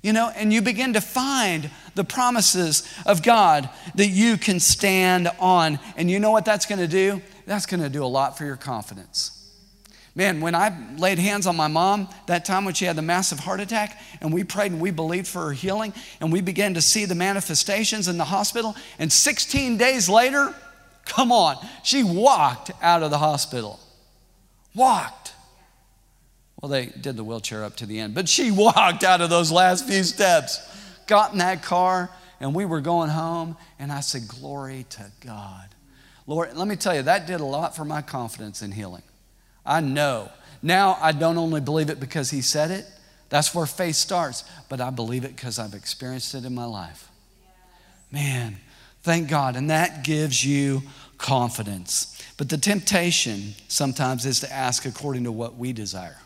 You 0.00 0.14
know, 0.14 0.32
and 0.34 0.50
you 0.50 0.62
begin 0.62 0.94
to 0.94 1.02
find 1.02 1.70
the 1.94 2.02
promises 2.02 2.90
of 3.04 3.22
God 3.22 3.68
that 3.96 4.06
you 4.06 4.38
can 4.38 4.60
stand 4.60 5.30
on. 5.38 5.78
And 5.98 6.10
you 6.10 6.20
know 6.20 6.30
what 6.30 6.46
that's 6.46 6.64
going 6.64 6.78
to 6.78 6.88
do? 6.88 7.20
That's 7.44 7.66
going 7.66 7.82
to 7.82 7.90
do 7.90 8.02
a 8.02 8.06
lot 8.06 8.38
for 8.38 8.46
your 8.46 8.56
confidence. 8.56 9.36
Man, 10.14 10.40
when 10.40 10.54
I 10.54 10.74
laid 10.96 11.18
hands 11.18 11.46
on 11.46 11.54
my 11.54 11.68
mom 11.68 12.08
that 12.28 12.46
time 12.46 12.64
when 12.64 12.72
she 12.72 12.86
had 12.86 12.96
the 12.96 13.02
massive 13.02 13.40
heart 13.40 13.60
attack, 13.60 14.00
and 14.22 14.32
we 14.32 14.42
prayed 14.42 14.72
and 14.72 14.80
we 14.80 14.90
believed 14.90 15.26
for 15.26 15.42
her 15.42 15.52
healing, 15.52 15.92
and 16.22 16.32
we 16.32 16.40
began 16.40 16.72
to 16.74 16.80
see 16.80 17.04
the 17.04 17.14
manifestations 17.14 18.08
in 18.08 18.16
the 18.16 18.24
hospital, 18.24 18.74
and 18.98 19.12
16 19.12 19.76
days 19.76 20.08
later, 20.08 20.54
come 21.10 21.32
on, 21.32 21.56
she 21.82 22.02
walked 22.02 22.70
out 22.80 23.02
of 23.02 23.10
the 23.10 23.18
hospital. 23.18 23.80
Walked. 24.74 25.34
Well, 26.60 26.70
they 26.70 26.86
did 26.86 27.16
the 27.16 27.24
wheelchair 27.24 27.64
up 27.64 27.76
to 27.76 27.86
the 27.86 27.98
end, 27.98 28.14
but 28.14 28.28
she 28.28 28.50
walked 28.50 29.02
out 29.04 29.20
of 29.20 29.30
those 29.30 29.50
last 29.50 29.86
few 29.86 30.04
steps, 30.04 30.60
got 31.06 31.32
in 31.32 31.38
that 31.38 31.62
car, 31.62 32.10
and 32.38 32.54
we 32.54 32.64
were 32.64 32.80
going 32.80 33.10
home. 33.10 33.56
And 33.78 33.90
I 33.90 34.00
said, 34.00 34.28
Glory 34.28 34.86
to 34.90 35.10
God. 35.24 35.68
Lord, 36.26 36.56
let 36.56 36.68
me 36.68 36.76
tell 36.76 36.94
you, 36.94 37.02
that 37.02 37.26
did 37.26 37.40
a 37.40 37.44
lot 37.44 37.74
for 37.74 37.84
my 37.84 38.02
confidence 38.02 38.62
in 38.62 38.72
healing. 38.72 39.02
I 39.66 39.80
know. 39.80 40.30
Now 40.62 40.96
I 41.00 41.12
don't 41.12 41.38
only 41.38 41.60
believe 41.60 41.90
it 41.90 41.98
because 41.98 42.30
He 42.30 42.42
said 42.42 42.70
it, 42.70 42.86
that's 43.30 43.54
where 43.54 43.66
faith 43.66 43.96
starts, 43.96 44.44
but 44.68 44.80
I 44.80 44.90
believe 44.90 45.24
it 45.24 45.34
because 45.34 45.58
I've 45.58 45.74
experienced 45.74 46.34
it 46.34 46.44
in 46.44 46.54
my 46.54 46.64
life. 46.64 47.08
Man, 48.12 48.58
thank 49.02 49.28
God. 49.28 49.56
And 49.56 49.70
that 49.70 50.04
gives 50.04 50.44
you 50.44 50.82
confidence. 51.18 52.20
But 52.36 52.48
the 52.48 52.58
temptation 52.58 53.54
sometimes 53.68 54.24
is 54.24 54.40
to 54.40 54.52
ask 54.52 54.86
according 54.86 55.24
to 55.24 55.32
what 55.32 55.56
we 55.56 55.72
desire. 55.72 56.18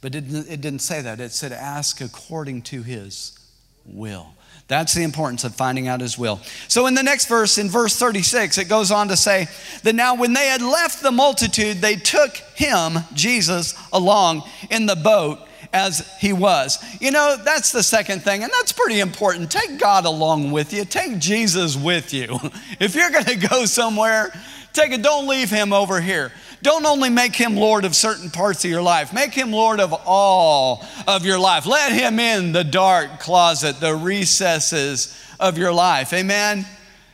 But 0.00 0.14
it, 0.14 0.24
it 0.48 0.60
didn't 0.60 0.80
say 0.80 1.02
that. 1.02 1.20
It 1.20 1.32
said, 1.32 1.52
ask 1.52 2.00
according 2.00 2.62
to 2.62 2.82
his 2.82 3.38
will. 3.84 4.34
That's 4.66 4.94
the 4.94 5.02
importance 5.02 5.44
of 5.44 5.54
finding 5.54 5.88
out 5.88 6.00
his 6.00 6.16
will. 6.16 6.40
So, 6.68 6.86
in 6.86 6.94
the 6.94 7.02
next 7.02 7.28
verse, 7.28 7.58
in 7.58 7.68
verse 7.68 7.98
36, 7.98 8.56
it 8.56 8.64
goes 8.64 8.90
on 8.90 9.08
to 9.08 9.16
say 9.16 9.46
that 9.82 9.94
now 9.94 10.14
when 10.14 10.32
they 10.32 10.46
had 10.46 10.62
left 10.62 11.02
the 11.02 11.10
multitude, 11.10 11.78
they 11.78 11.96
took 11.96 12.34
him, 12.54 12.98
Jesus, 13.12 13.74
along 13.92 14.42
in 14.70 14.86
the 14.86 14.96
boat 14.96 15.40
as 15.72 16.08
he 16.18 16.32
was. 16.32 16.82
You 17.00 17.10
know, 17.10 17.36
that's 17.42 17.72
the 17.72 17.82
second 17.82 18.22
thing, 18.22 18.42
and 18.42 18.52
that's 18.52 18.72
pretty 18.72 19.00
important. 19.00 19.50
Take 19.50 19.78
God 19.78 20.04
along 20.04 20.52
with 20.52 20.72
you, 20.72 20.84
take 20.84 21.18
Jesus 21.18 21.76
with 21.76 22.12
you. 22.12 22.38
If 22.80 22.94
you're 22.94 23.10
going 23.10 23.24
to 23.24 23.36
go 23.36 23.66
somewhere, 23.66 24.32
take 24.72 24.92
it, 24.92 25.02
don't 25.02 25.28
leave 25.28 25.48
him 25.48 25.72
over 25.72 26.00
here. 26.00 26.32
Don't 26.62 26.86
only 26.86 27.10
make 27.10 27.36
him 27.36 27.56
Lord 27.56 27.84
of 27.84 27.94
certain 27.94 28.30
parts 28.30 28.64
of 28.64 28.70
your 28.70 28.82
life, 28.82 29.12
make 29.12 29.34
him 29.34 29.52
Lord 29.52 29.80
of 29.80 29.92
all 30.06 30.84
of 31.06 31.26
your 31.26 31.38
life. 31.38 31.66
Let 31.66 31.92
him 31.92 32.18
in 32.18 32.52
the 32.52 32.64
dark 32.64 33.20
closet, 33.20 33.80
the 33.80 33.94
recesses 33.94 35.14
of 35.38 35.58
your 35.58 35.72
life. 35.72 36.12
Amen? 36.14 36.64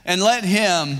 And 0.04 0.22
let 0.22 0.44
him, 0.44 0.98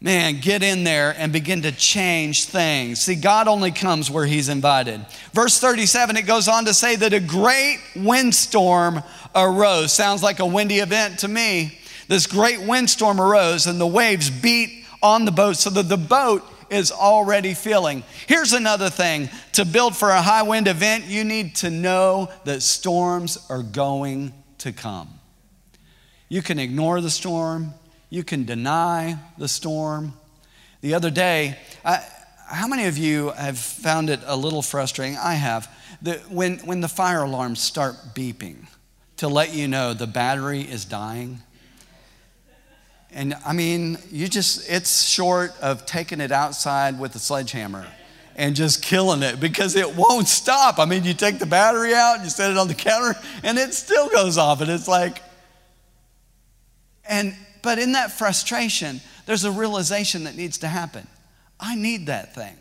man, 0.00 0.40
get 0.40 0.62
in 0.62 0.84
there 0.84 1.14
and 1.18 1.32
begin 1.32 1.62
to 1.62 1.72
change 1.72 2.44
things. 2.44 3.00
See, 3.00 3.16
God 3.16 3.48
only 3.48 3.72
comes 3.72 4.10
where 4.10 4.26
he's 4.26 4.48
invited. 4.48 5.04
Verse 5.32 5.58
37, 5.58 6.16
it 6.16 6.22
goes 6.22 6.48
on 6.48 6.64
to 6.66 6.74
say 6.74 6.96
that 6.96 7.12
a 7.12 7.20
great 7.20 7.78
windstorm 7.96 9.02
arose. 9.34 9.92
Sounds 9.92 10.22
like 10.22 10.38
a 10.38 10.46
windy 10.46 10.78
event 10.78 11.20
to 11.20 11.28
me. 11.28 11.78
This 12.06 12.26
great 12.26 12.60
windstorm 12.62 13.20
arose, 13.20 13.66
and 13.66 13.80
the 13.80 13.86
waves 13.86 14.30
beat 14.30 14.84
on 15.02 15.24
the 15.24 15.32
boat 15.32 15.56
so 15.56 15.70
that 15.70 15.88
the 15.88 15.98
boat 15.98 16.42
is 16.70 16.92
already 16.92 17.54
filling. 17.54 18.02
Here's 18.26 18.52
another 18.52 18.90
thing 18.90 19.28
to 19.52 19.64
build 19.64 19.96
for 19.96 20.10
a 20.10 20.22
high 20.22 20.42
wind 20.42 20.68
event, 20.68 21.04
you 21.04 21.24
need 21.24 21.56
to 21.56 21.70
know 21.70 22.30
that 22.44 22.62
storms 22.62 23.38
are 23.48 23.62
going 23.62 24.32
to 24.58 24.72
come. 24.72 25.08
You 26.28 26.42
can 26.42 26.58
ignore 26.58 27.00
the 27.00 27.10
storm, 27.10 27.72
you 28.10 28.24
can 28.24 28.44
deny 28.44 29.18
the 29.36 29.48
storm. 29.48 30.14
The 30.80 30.94
other 30.94 31.10
day, 31.10 31.58
I, 31.84 32.02
how 32.46 32.66
many 32.66 32.86
of 32.86 32.96
you 32.96 33.30
have 33.30 33.58
found 33.58 34.10
it 34.10 34.20
a 34.26 34.36
little 34.36 34.62
frustrating? 34.62 35.16
I 35.16 35.34
have. 35.34 35.70
That 36.02 36.30
when, 36.30 36.58
when 36.58 36.80
the 36.80 36.88
fire 36.88 37.22
alarms 37.22 37.60
start 37.60 37.96
beeping 38.14 38.66
to 39.16 39.28
let 39.28 39.52
you 39.52 39.68
know 39.68 39.94
the 39.94 40.06
battery 40.06 40.62
is 40.62 40.84
dying, 40.84 41.40
and 43.10 43.34
I 43.44 43.52
mean, 43.52 43.98
you 44.10 44.28
just, 44.28 44.70
it's 44.70 45.02
short 45.04 45.52
of 45.60 45.86
taking 45.86 46.20
it 46.20 46.30
outside 46.30 47.00
with 47.00 47.14
a 47.14 47.18
sledgehammer 47.18 47.86
and 48.36 48.54
just 48.54 48.82
killing 48.82 49.22
it 49.22 49.40
because 49.40 49.76
it 49.76 49.96
won't 49.96 50.28
stop. 50.28 50.78
I 50.78 50.84
mean, 50.84 51.04
you 51.04 51.14
take 51.14 51.38
the 51.38 51.46
battery 51.46 51.94
out, 51.94 52.22
you 52.22 52.28
set 52.28 52.50
it 52.50 52.58
on 52.58 52.68
the 52.68 52.74
counter, 52.74 53.18
and 53.42 53.58
it 53.58 53.74
still 53.74 54.08
goes 54.08 54.38
off. 54.38 54.60
And 54.60 54.70
it's 54.70 54.86
like, 54.86 55.22
and, 57.08 57.34
but 57.68 57.78
in 57.78 57.92
that 57.92 58.10
frustration, 58.10 58.98
there's 59.26 59.44
a 59.44 59.52
realization 59.52 60.24
that 60.24 60.34
needs 60.34 60.56
to 60.56 60.66
happen. 60.66 61.06
I 61.60 61.74
need 61.74 62.06
that 62.06 62.34
thing. 62.34 62.56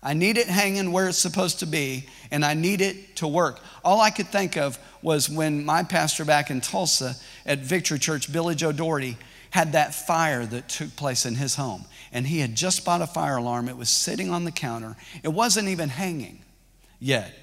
I 0.00 0.14
need 0.14 0.38
it 0.38 0.46
hanging 0.46 0.92
where 0.92 1.08
it's 1.08 1.18
supposed 1.18 1.58
to 1.58 1.66
be, 1.66 2.06
and 2.30 2.44
I 2.44 2.54
need 2.54 2.80
it 2.82 3.16
to 3.16 3.26
work. 3.26 3.58
All 3.84 4.00
I 4.00 4.10
could 4.10 4.28
think 4.28 4.56
of 4.56 4.78
was 5.02 5.28
when 5.28 5.64
my 5.64 5.82
pastor 5.82 6.24
back 6.24 6.52
in 6.52 6.60
Tulsa 6.60 7.16
at 7.44 7.58
Victory 7.58 7.98
Church, 7.98 8.32
Billy 8.32 8.54
Joe 8.54 8.70
Daugherty, 8.70 9.16
had 9.50 9.72
that 9.72 9.92
fire 9.92 10.46
that 10.46 10.68
took 10.68 10.94
place 10.94 11.26
in 11.26 11.34
his 11.34 11.56
home. 11.56 11.84
And 12.12 12.28
he 12.28 12.38
had 12.38 12.54
just 12.54 12.84
bought 12.84 13.02
a 13.02 13.08
fire 13.08 13.38
alarm. 13.38 13.68
It 13.68 13.76
was 13.76 13.90
sitting 13.90 14.30
on 14.30 14.44
the 14.44 14.52
counter, 14.52 14.94
it 15.24 15.30
wasn't 15.30 15.66
even 15.66 15.88
hanging 15.88 16.44
yet. 17.00 17.34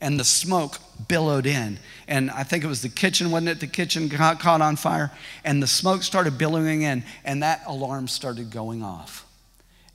And 0.00 0.20
the 0.20 0.24
smoke 0.24 0.78
billowed 1.08 1.46
in. 1.46 1.78
And 2.06 2.30
I 2.30 2.42
think 2.42 2.64
it 2.64 2.66
was 2.66 2.82
the 2.82 2.88
kitchen, 2.88 3.30
wasn't 3.30 3.48
it? 3.48 3.60
The 3.60 3.66
kitchen 3.66 4.08
got 4.08 4.40
caught 4.40 4.60
on 4.60 4.76
fire. 4.76 5.10
And 5.44 5.62
the 5.62 5.66
smoke 5.66 6.02
started 6.02 6.36
billowing 6.36 6.82
in, 6.82 7.02
and 7.24 7.42
that 7.42 7.62
alarm 7.66 8.08
started 8.08 8.50
going 8.50 8.82
off. 8.82 9.26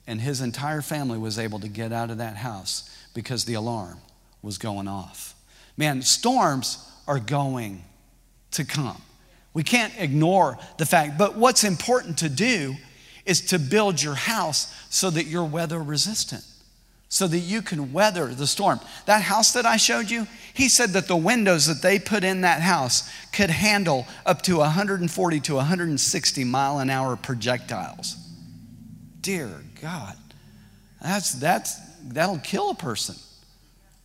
And 0.06 0.20
his 0.20 0.40
entire 0.40 0.82
family 0.82 1.18
was 1.18 1.38
able 1.38 1.60
to 1.60 1.68
get 1.68 1.92
out 1.92 2.10
of 2.10 2.18
that 2.18 2.36
house 2.36 2.90
because 3.14 3.44
the 3.44 3.54
alarm 3.54 3.98
was 4.42 4.58
going 4.58 4.88
off. 4.88 5.34
Man, 5.76 6.02
storms 6.02 6.84
are 7.06 7.20
going 7.20 7.84
to 8.52 8.64
come. 8.64 9.00
We 9.54 9.62
can't 9.62 9.92
ignore 9.98 10.58
the 10.78 10.86
fact. 10.86 11.18
But 11.18 11.36
what's 11.36 11.64
important 11.64 12.18
to 12.18 12.28
do 12.28 12.76
is 13.24 13.40
to 13.46 13.58
build 13.58 14.02
your 14.02 14.14
house 14.14 14.74
so 14.90 15.10
that 15.10 15.26
you're 15.26 15.44
weather 15.44 15.82
resistant, 15.82 16.44
so 17.12 17.26
that 17.26 17.40
you 17.40 17.60
can 17.60 17.92
weather 17.92 18.28
the 18.28 18.46
storm. 18.46 18.80
That 19.04 19.20
house 19.20 19.52
that 19.52 19.66
I 19.66 19.76
showed 19.76 20.08
you, 20.08 20.26
he 20.54 20.70
said 20.70 20.94
that 20.94 21.08
the 21.08 21.16
windows 21.16 21.66
that 21.66 21.82
they 21.82 21.98
put 21.98 22.24
in 22.24 22.40
that 22.40 22.62
house 22.62 23.06
could 23.34 23.50
handle 23.50 24.06
up 24.24 24.40
to 24.42 24.56
140 24.56 25.40
to 25.40 25.54
160 25.56 26.44
mile 26.44 26.78
an 26.78 26.88
hour 26.88 27.16
projectiles. 27.16 28.16
Dear 29.20 29.50
God, 29.82 30.16
that's, 31.02 31.32
that's, 31.32 31.78
that'll 32.00 32.38
kill 32.38 32.70
a 32.70 32.74
person. 32.74 33.16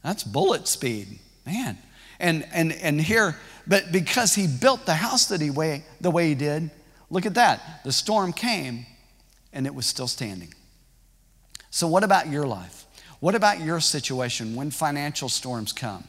That's 0.03 0.25
bullet 0.25 0.67
speed, 0.67 1.07
man. 1.45 1.77
And, 2.19 2.45
and, 2.51 2.73
and 2.73 2.99
here, 2.99 3.37
but 3.65 3.89
because 3.89 4.35
he 4.35 4.47
built 4.47 4.85
the 4.85 4.95
house 4.95 5.27
that 5.27 5.39
he 5.39 5.49
way, 5.49 5.85
the 6.01 6.11
way 6.11 6.27
he 6.27 6.35
did, 6.35 6.71
look 7.09 7.25
at 7.25 7.35
that. 7.35 7.85
The 7.85 7.93
storm 7.93 8.33
came 8.33 8.85
and 9.53 9.65
it 9.65 9.73
was 9.73 9.85
still 9.85 10.07
standing. 10.07 10.53
So, 11.69 11.87
what 11.87 12.03
about 12.03 12.27
your 12.27 12.45
life? 12.45 12.76
What 13.19 13.35
about 13.35 13.61
your 13.61 13.79
situation 13.79 14.55
when 14.55 14.71
financial 14.71 15.29
storms 15.29 15.73
come? 15.73 16.03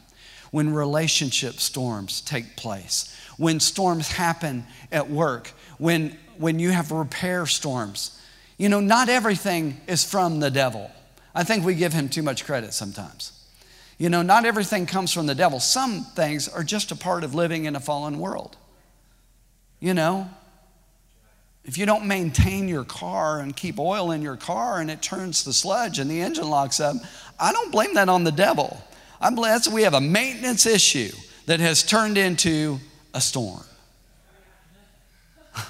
When 0.51 0.73
relationship 0.73 1.55
storms 1.55 2.21
take 2.21 2.55
place? 2.55 3.15
When 3.37 3.59
storms 3.59 4.11
happen 4.11 4.65
at 4.91 5.09
work? 5.09 5.51
When, 5.77 6.17
when 6.37 6.59
you 6.59 6.71
have 6.71 6.91
repair 6.91 7.45
storms? 7.45 8.19
You 8.57 8.69
know, 8.69 8.79
not 8.79 9.09
everything 9.09 9.79
is 9.87 10.03
from 10.03 10.39
the 10.39 10.51
devil. 10.51 10.91
I 11.33 11.43
think 11.43 11.63
we 11.63 11.75
give 11.75 11.93
him 11.93 12.09
too 12.09 12.23
much 12.23 12.45
credit 12.45 12.73
sometimes. 12.73 13.31
You 13.97 14.09
know, 14.09 14.21
not 14.21 14.45
everything 14.45 14.85
comes 14.85 15.13
from 15.13 15.27
the 15.27 15.35
devil. 15.35 15.59
Some 15.59 16.03
things 16.03 16.47
are 16.47 16.63
just 16.63 16.91
a 16.91 16.95
part 16.95 17.23
of 17.23 17.35
living 17.35 17.65
in 17.65 17.75
a 17.75 17.79
fallen 17.79 18.19
world. 18.19 18.57
You 19.79 19.93
know, 19.93 20.29
if 21.65 21.77
you 21.77 21.85
don't 21.85 22.05
maintain 22.05 22.67
your 22.67 22.83
car 22.83 23.39
and 23.39 23.55
keep 23.55 23.79
oil 23.79 24.11
in 24.11 24.21
your 24.21 24.37
car 24.37 24.79
and 24.79 24.89
it 24.89 25.01
turns 25.01 25.43
to 25.43 25.53
sludge 25.53 25.99
and 25.99 26.09
the 26.09 26.21
engine 26.21 26.49
locks 26.49 26.79
up, 26.79 26.95
I 27.39 27.51
don't 27.51 27.71
blame 27.71 27.93
that 27.95 28.09
on 28.09 28.23
the 28.23 28.31
devil. 28.31 28.81
I 29.21 29.29
blame 29.29 29.51
that's 29.51 29.67
we 29.67 29.83
have 29.83 29.93
a 29.93 30.01
maintenance 30.01 30.65
issue 30.65 31.11
that 31.45 31.59
has 31.59 31.83
turned 31.83 32.17
into 32.17 32.79
a 33.13 33.21
storm. 33.21 33.63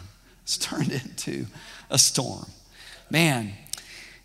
it's 0.43 0.57
turned 0.57 0.91
into 0.91 1.47
a 1.89 1.97
storm. 1.97 2.45
Man, 3.09 3.53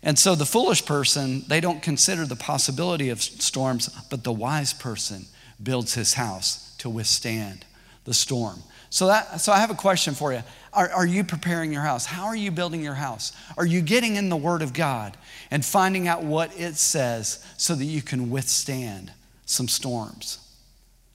and 0.03 0.19
so 0.19 0.35
the 0.35 0.45
foolish 0.45 0.85
person, 0.85 1.43
they 1.47 1.59
don't 1.59 1.81
consider 1.81 2.25
the 2.25 2.35
possibility 2.35 3.09
of 3.09 3.21
storms, 3.21 3.89
but 4.11 4.23
the 4.23 4.31
wise 4.31 4.71
person 4.71 5.25
builds 5.61 5.95
his 5.95 6.13
house 6.13 6.75
to 6.77 6.89
withstand 6.89 7.65
the 8.03 8.13
storm. 8.13 8.61
So, 8.91 9.07
that, 9.07 9.41
so 9.41 9.51
I 9.51 9.57
have 9.57 9.71
a 9.71 9.75
question 9.75 10.13
for 10.13 10.31
you. 10.31 10.43
Are, 10.75 10.89
are 10.91 11.05
you 11.05 11.23
preparing 11.23 11.71
your 11.71 11.81
house? 11.81 12.05
How 12.05 12.25
are 12.25 12.35
you 12.35 12.51
building 12.51 12.83
your 12.83 12.93
house? 12.95 13.31
Are 13.57 13.65
you 13.65 13.81
getting 13.81 14.17
in 14.17 14.29
the 14.29 14.35
Word 14.35 14.61
of 14.61 14.73
God 14.73 15.17
and 15.49 15.63
finding 15.63 16.07
out 16.07 16.23
what 16.23 16.57
it 16.59 16.75
says 16.75 17.43
so 17.57 17.75
that 17.75 17.85
you 17.85 18.01
can 18.01 18.29
withstand 18.29 19.11
some 19.45 19.67
storms? 19.67 20.39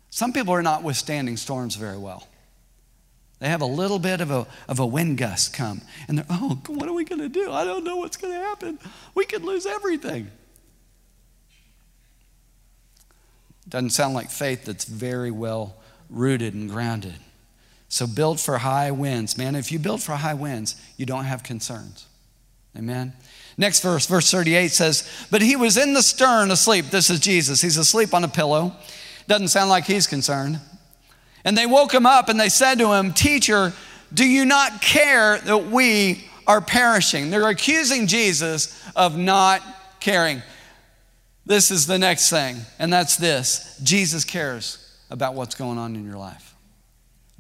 Some 0.09 0.33
people 0.33 0.55
are 0.55 0.63
not 0.63 0.83
withstanding 0.83 1.37
storms 1.37 1.77
very 1.77 1.99
well. 1.99 2.27
They 3.39 3.49
have 3.49 3.63
a 3.63 3.67
little 3.67 3.99
bit 3.99 4.21
of 4.21 4.31
a, 4.31 4.47
of 4.69 4.81
a 4.81 4.87
wind 4.87 5.19
gust 5.19 5.55
come, 5.55 5.83
and 6.09 6.19
they're, 6.19 6.27
oh, 6.29 6.61
what 6.67 6.89
are 6.89 6.93
we 6.93 7.05
going 7.05 7.23
to 7.23 7.29
do? 7.29 7.51
I 7.51 7.65
don't 7.65 7.85
know 7.85 7.97
what's 7.97 8.17
going 8.17 8.35
to 8.35 8.41
happen. 8.41 8.79
We 9.15 9.25
could 9.25 9.45
lose 9.45 9.67
everything. 9.67 10.31
Doesn't 13.69 13.91
sound 13.91 14.15
like 14.15 14.31
faith 14.31 14.65
that's 14.65 14.85
very 14.85 15.31
well 15.31 15.77
rooted 16.11 16.55
and 16.55 16.69
grounded. 16.69 17.15
So 17.91 18.07
build 18.07 18.41
for 18.41 18.59
high 18.59 18.93
winds. 18.93 19.37
Man, 19.37 19.57
if 19.57 19.71
you 19.71 19.79
build 19.79 20.01
for 20.01 20.13
high 20.13 20.35
winds, 20.35 20.81
you 20.97 21.05
don't 21.05 21.25
have 21.25 21.43
concerns. 21.43 22.07
Amen. 22.79 23.13
Next 23.59 23.83
verse, 23.83 24.07
verse 24.07 24.31
38 24.31 24.71
says, 24.71 25.27
But 25.31 25.43
he 25.43 25.57
was 25.57 25.77
in 25.77 25.93
the 25.93 26.03
stern 26.03 26.53
asleep. 26.53 26.87
This 26.87 27.11
is 27.11 27.19
Jesus. 27.19 27.61
He's 27.61 27.77
asleep 27.77 28.15
on 28.15 28.23
a 28.23 28.29
pillow. 28.29 28.73
Doesn't 29.27 29.49
sound 29.49 29.71
like 29.71 29.85
he's 29.85 30.07
concerned. 30.07 30.61
And 31.45 31.59
they 31.59 31.67
woke 31.67 31.93
him 31.93 32.07
up 32.07 32.29
and 32.29 32.39
they 32.39 32.49
said 32.49 32.79
to 32.79 32.93
him, 32.93 33.13
Teacher, 33.13 33.73
do 34.15 34.25
you 34.25 34.45
not 34.45 34.81
care 34.81 35.39
that 35.39 35.67
we 35.67 36.25
are 36.47 36.61
perishing? 36.61 37.31
They're 37.31 37.49
accusing 37.49 38.07
Jesus 38.07 38.81
of 38.95 39.17
not 39.19 39.63
caring. 39.99 40.43
This 41.45 41.73
is 41.73 41.89
the 41.89 41.99
next 41.99 42.31
thing, 42.31 42.59
and 42.79 42.93
that's 42.93 43.17
this 43.17 43.81
Jesus 43.83 44.25
cares 44.25 44.79
about 45.11 45.35
what's 45.35 45.57
going 45.57 45.79
on 45.79 45.97
in 45.97 46.05
your 46.05 46.19
life. 46.19 46.50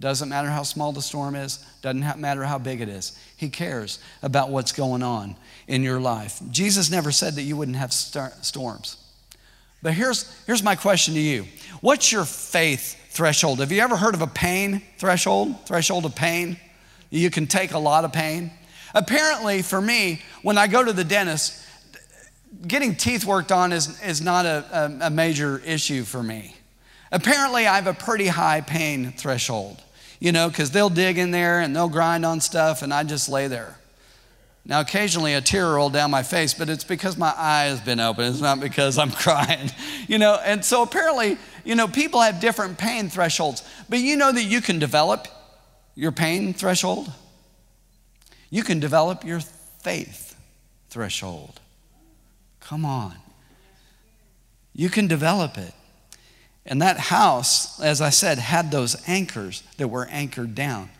Doesn't 0.00 0.30
matter 0.30 0.48
how 0.48 0.62
small 0.62 0.92
the 0.92 1.02
storm 1.02 1.36
is, 1.36 1.64
doesn't 1.82 2.20
matter 2.20 2.44
how 2.44 2.58
big 2.58 2.80
it 2.80 2.88
is. 2.88 3.18
He 3.36 3.50
cares 3.50 3.98
about 4.22 4.48
what's 4.48 4.72
going 4.72 5.02
on 5.02 5.36
in 5.68 5.82
your 5.82 6.00
life. 6.00 6.40
Jesus 6.50 6.90
never 6.90 7.12
said 7.12 7.34
that 7.34 7.42
you 7.42 7.56
wouldn't 7.56 7.76
have 7.76 7.92
storms, 7.92 8.96
But 9.82 9.92
here's, 9.92 10.34
here's 10.46 10.62
my 10.62 10.74
question 10.74 11.14
to 11.14 11.20
you 11.20 11.44
What's 11.82 12.10
your 12.10 12.24
faith 12.24 12.98
threshold? 13.10 13.60
Have 13.60 13.70
you 13.72 13.82
ever 13.82 13.96
heard 13.96 14.14
of 14.14 14.22
a 14.22 14.26
pain 14.26 14.82
threshold? 14.96 15.54
Threshold 15.66 16.06
of 16.06 16.14
pain? 16.16 16.58
You 17.10 17.30
can 17.30 17.46
take 17.46 17.72
a 17.72 17.78
lot 17.78 18.04
of 18.04 18.12
pain. 18.12 18.52
Apparently, 18.94 19.62
for 19.62 19.80
me, 19.80 20.22
when 20.42 20.56
I 20.56 20.66
go 20.66 20.82
to 20.82 20.92
the 20.92 21.04
dentist, 21.04 21.62
getting 22.66 22.94
teeth 22.94 23.24
worked 23.24 23.52
on 23.52 23.72
is, 23.72 24.00
is 24.02 24.20
not 24.20 24.46
a, 24.46 24.64
a, 25.02 25.06
a 25.06 25.10
major 25.10 25.58
issue 25.58 26.04
for 26.04 26.22
me. 26.22 26.56
Apparently, 27.12 27.66
I 27.66 27.76
have 27.76 27.86
a 27.86 27.94
pretty 27.94 28.28
high 28.28 28.60
pain 28.60 29.12
threshold, 29.12 29.82
you 30.20 30.30
know, 30.30 30.48
because 30.48 30.70
they'll 30.70 30.90
dig 30.90 31.18
in 31.18 31.32
there 31.32 31.60
and 31.60 31.74
they'll 31.74 31.88
grind 31.88 32.24
on 32.24 32.40
stuff, 32.40 32.82
and 32.82 32.94
I 32.94 33.02
just 33.02 33.28
lay 33.28 33.48
there. 33.48 33.76
Now, 34.64 34.80
occasionally 34.80 35.34
a 35.34 35.40
tear 35.40 35.72
rolled 35.72 35.94
down 35.94 36.10
my 36.10 36.22
face, 36.22 36.52
but 36.52 36.68
it's 36.68 36.84
because 36.84 37.16
my 37.16 37.32
eye 37.36 37.64
has 37.64 37.80
been 37.80 37.98
open. 37.98 38.26
It's 38.26 38.40
not 38.40 38.60
because 38.60 38.98
I'm 38.98 39.10
crying, 39.10 39.70
you 40.06 40.18
know. 40.18 40.38
And 40.44 40.64
so 40.64 40.82
apparently, 40.82 41.38
you 41.64 41.74
know, 41.74 41.88
people 41.88 42.20
have 42.20 42.40
different 42.40 42.78
pain 42.78 43.08
thresholds, 43.08 43.66
but 43.88 43.98
you 43.98 44.16
know 44.16 44.30
that 44.30 44.44
you 44.44 44.60
can 44.60 44.78
develop 44.78 45.26
your 45.94 46.12
pain 46.12 46.52
threshold. 46.52 47.10
You 48.50 48.62
can 48.62 48.80
develop 48.80 49.24
your 49.24 49.40
faith 49.40 50.36
threshold. 50.90 51.58
Come 52.60 52.84
on. 52.84 53.14
You 54.74 54.90
can 54.90 55.06
develop 55.06 55.56
it. 55.56 55.72
And 56.66 56.82
that 56.82 56.98
house, 56.98 57.80
as 57.80 58.00
I 58.00 58.10
said, 58.10 58.38
had 58.38 58.70
those 58.70 58.96
anchors 59.08 59.62
that 59.78 59.88
were 59.88 60.06
anchored 60.10 60.54
down. 60.54 60.90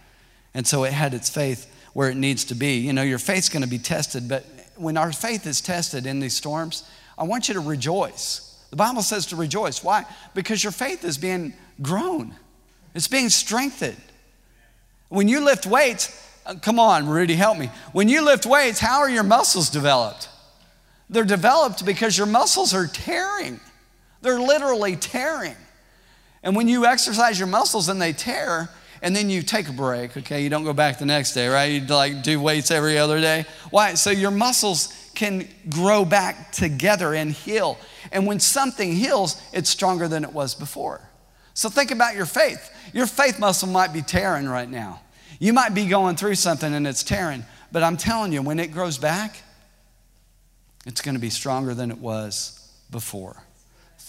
And 0.55 0.67
so 0.67 0.85
it 0.85 0.93
had 0.93 1.15
its 1.15 1.31
faith 1.31 1.71
where 1.93 2.11
it 2.11 2.17
needs 2.17 2.45
to 2.47 2.55
be. 2.55 2.79
You 2.79 2.93
know, 2.93 3.03
your 3.03 3.19
faith's 3.19 3.49
going 3.49 3.63
to 3.63 3.69
be 3.69 3.79
tested, 3.79 4.29
but 4.29 4.45
when 4.77 4.97
our 4.97 5.13
faith 5.13 5.47
is 5.47 5.61
tested 5.61 6.07
in 6.07 6.21
these 6.21 6.35
storms, 6.35 6.89
I 7.19 7.25
want 7.25 7.49
you 7.49 7.55
to 7.55 7.61
rejoice. 7.61 8.47
The 8.71 8.77
Bible 8.77 9.03
says 9.03 9.27
to 9.27 9.37
rejoice. 9.37 9.85
Why? 9.85 10.07
Because 10.35 10.63
your 10.65 10.73
faith 10.73 11.05
is 11.05 11.19
being 11.19 11.53
grown, 11.83 12.35
it's 12.95 13.09
being 13.09 13.29
strengthened. 13.29 14.01
When 15.09 15.27
you 15.27 15.45
lift 15.45 15.67
weights, 15.67 16.29
uh, 16.47 16.55
come 16.55 16.79
on, 16.79 17.09
Rudy, 17.09 17.35
help 17.35 17.59
me. 17.59 17.69
When 17.93 18.09
you 18.09 18.25
lift 18.25 18.47
weights, 18.47 18.79
how 18.79 19.01
are 19.01 19.11
your 19.11 19.25
muscles 19.25 19.69
developed? 19.69 20.29
They're 21.09 21.25
developed 21.25 21.85
because 21.85 22.17
your 22.17 22.29
muscles 22.29 22.73
are 22.73 22.87
tearing. 22.87 23.59
They're 24.23 24.41
literally 24.41 24.97
tearing. 24.97 25.57
And 26.43 26.57
when 26.57 26.69
you 26.69 26.87
exercise 26.87 27.39
your 27.39 27.49
muscles 27.49 27.89
and 27.89 28.01
they 28.01 28.13
tear, 28.13 28.71
and 29.03 29.17
then 29.17 29.31
you 29.31 29.43
take 29.43 29.69
a 29.69 29.73
break, 29.73 30.17
okay? 30.17 30.43
You 30.43 30.51
don't 30.51 30.65
go 30.65 30.73
back 30.73 30.99
the 30.99 31.07
next 31.07 31.33
day, 31.33 31.49
right? 31.49 31.65
You 31.67 31.87
like 31.87 32.23
do 32.23 32.41
weights 32.41 32.71
every 32.71 32.99
other 32.99 33.21
day. 33.21 33.47
Why? 33.71 33.95
So 33.95 34.11
your 34.11 34.31
muscles 34.31 34.95
can 35.15 35.49
grow 35.71 36.05
back 36.05 36.53
together 36.53 37.15
and 37.15 37.33
heal. 37.33 37.79
And 38.13 38.27
when 38.27 38.41
something 38.41 38.93
heals, 38.93 39.41
it's 39.53 39.71
stronger 39.71 40.07
than 40.07 40.25
it 40.25 40.33
was 40.33 40.55
before. 40.55 41.01
So 41.55 41.69
think 41.69 41.91
about 41.91 42.15
your 42.15 42.27
faith. 42.27 42.71
Your 42.93 43.07
faith 43.07 43.39
muscle 43.39 43.69
might 43.69 43.93
be 43.93 44.03
tearing 44.03 44.49
right 44.49 44.69
now. 44.69 45.01
You 45.39 45.53
might 45.53 45.75
be 45.75 45.87
going 45.87 46.17
through 46.17 46.35
something 46.35 46.73
and 46.73 46.87
it's 46.87 47.03
tearing, 47.03 47.45
but 47.73 47.83
I'm 47.83 47.97
telling 47.97 48.33
you, 48.33 48.43
when 48.43 48.59
it 48.59 48.73
grows 48.73 48.99
back, 48.99 49.37
it's 50.87 51.01
going 51.01 51.15
to 51.15 51.21
be 51.21 51.31
stronger 51.31 51.75
than 51.75 51.91
it 51.91 51.99
was 51.99 52.71
before. 52.91 53.43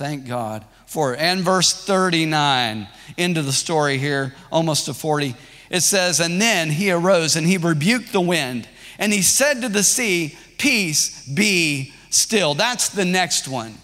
Thank 0.02 0.28
God 0.28 0.66
for 0.88 1.14
it. 1.14 1.20
And 1.20 1.42
verse 1.42 1.72
39, 1.86 2.88
into 3.18 3.44
the 3.44 3.52
story 3.52 4.00
here, 4.00 4.34
almost 4.52 4.86
to 4.86 4.96
40, 4.96 5.36
it 5.70 5.82
says, 5.82 6.20
And 6.20 6.42
then 6.42 6.72
he 6.72 6.90
arose 6.92 7.36
and 7.36 7.46
he 7.46 7.58
rebuked 7.58 8.12
the 8.12 8.20
wind, 8.20 8.68
and 8.98 9.14
he 9.14 9.22
said 9.22 9.62
to 9.62 9.70
the 9.70 9.84
sea, 9.84 10.36
Peace, 10.58 11.30
be 11.30 11.94
still. 12.10 12.56
That's 12.56 12.90
the 12.90 13.06
next 13.06 13.48
one. 13.48 13.76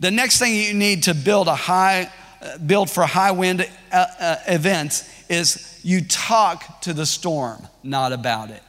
The 0.00 0.10
next 0.10 0.38
thing 0.38 0.54
you 0.54 0.74
need 0.74 1.04
to 1.04 1.14
build 1.14 1.48
a 1.48 1.54
high, 1.54 2.12
uh, 2.42 2.58
build 2.58 2.90
for 2.90 3.06
high 3.06 3.32
wind 3.32 3.66
uh, 3.90 4.06
uh, 4.20 4.36
events 4.46 5.08
is 5.30 5.80
you 5.82 6.02
talk 6.04 6.82
to 6.82 6.92
the 6.92 7.06
storm, 7.06 7.66
not 7.82 8.12
about 8.12 8.50
it. 8.50 8.62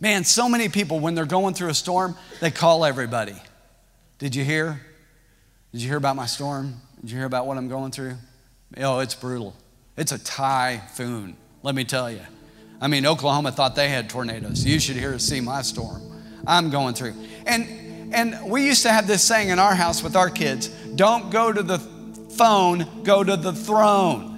Man, 0.00 0.24
so 0.24 0.48
many 0.48 0.70
people, 0.70 1.00
when 1.00 1.14
they're 1.14 1.26
going 1.26 1.52
through 1.52 1.68
a 1.68 1.74
storm, 1.74 2.16
they 2.40 2.50
call 2.50 2.86
everybody. 2.86 3.36
Did 4.18 4.34
you 4.34 4.42
hear? 4.42 4.80
Did 5.72 5.80
you 5.80 5.88
hear 5.88 5.96
about 5.96 6.16
my 6.16 6.26
storm? 6.26 6.80
Did 7.00 7.10
you 7.10 7.16
hear 7.16 7.26
about 7.26 7.46
what 7.46 7.56
I'm 7.56 7.68
going 7.68 7.92
through? 7.92 8.16
Oh, 8.76 8.98
it's 9.00 9.14
brutal. 9.14 9.56
It's 9.96 10.12
a 10.12 10.22
typhoon, 10.22 11.36
let 11.62 11.74
me 11.74 11.84
tell 11.84 12.10
you. 12.10 12.20
I 12.80 12.88
mean, 12.88 13.06
Oklahoma 13.06 13.52
thought 13.52 13.74
they 13.74 13.88
had 13.88 14.10
tornadoes. 14.10 14.64
You 14.64 14.78
should 14.80 14.96
hear 14.96 15.18
see 15.18 15.40
my 15.40 15.62
storm. 15.62 16.02
I'm 16.46 16.70
going 16.70 16.94
through. 16.94 17.14
And 17.46 18.12
and 18.12 18.50
we 18.50 18.66
used 18.66 18.82
to 18.82 18.90
have 18.90 19.06
this 19.06 19.22
saying 19.22 19.48
in 19.48 19.58
our 19.58 19.74
house 19.74 20.02
with 20.02 20.16
our 20.16 20.28
kids, 20.28 20.68
don't 20.96 21.30
go 21.30 21.50
to 21.50 21.62
the 21.62 21.78
phone, 22.36 22.86
go 23.04 23.24
to 23.24 23.36
the 23.36 23.52
throne. 23.52 24.32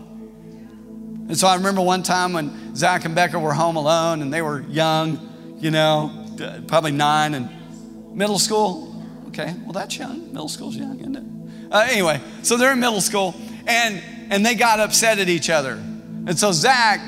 And 1.28 1.36
so 1.36 1.48
I 1.48 1.56
remember 1.56 1.80
one 1.80 2.02
time 2.02 2.32
when 2.32 2.76
Zach 2.76 3.04
and 3.04 3.14
Becca 3.14 3.38
were 3.38 3.54
home 3.54 3.76
alone 3.76 4.22
and 4.22 4.32
they 4.32 4.42
were 4.42 4.60
young, 4.60 5.56
you 5.58 5.70
know, 5.70 6.12
probably 6.68 6.92
nine 6.92 7.34
and 7.34 7.48
middle 8.14 8.38
school. 8.38 8.93
Okay, 9.36 9.52
well, 9.64 9.72
that's 9.72 9.98
young. 9.98 10.28
Middle 10.32 10.48
school's 10.48 10.76
young, 10.76 11.00
isn't 11.00 11.16
it? 11.16 11.24
Uh, 11.72 11.84
anyway, 11.90 12.20
so 12.44 12.56
they're 12.56 12.72
in 12.72 12.78
middle 12.78 13.00
school, 13.00 13.34
and, 13.66 14.00
and 14.30 14.46
they 14.46 14.54
got 14.54 14.78
upset 14.78 15.18
at 15.18 15.28
each 15.28 15.50
other. 15.50 15.72
And 15.72 16.38
so 16.38 16.52
Zach, 16.52 17.00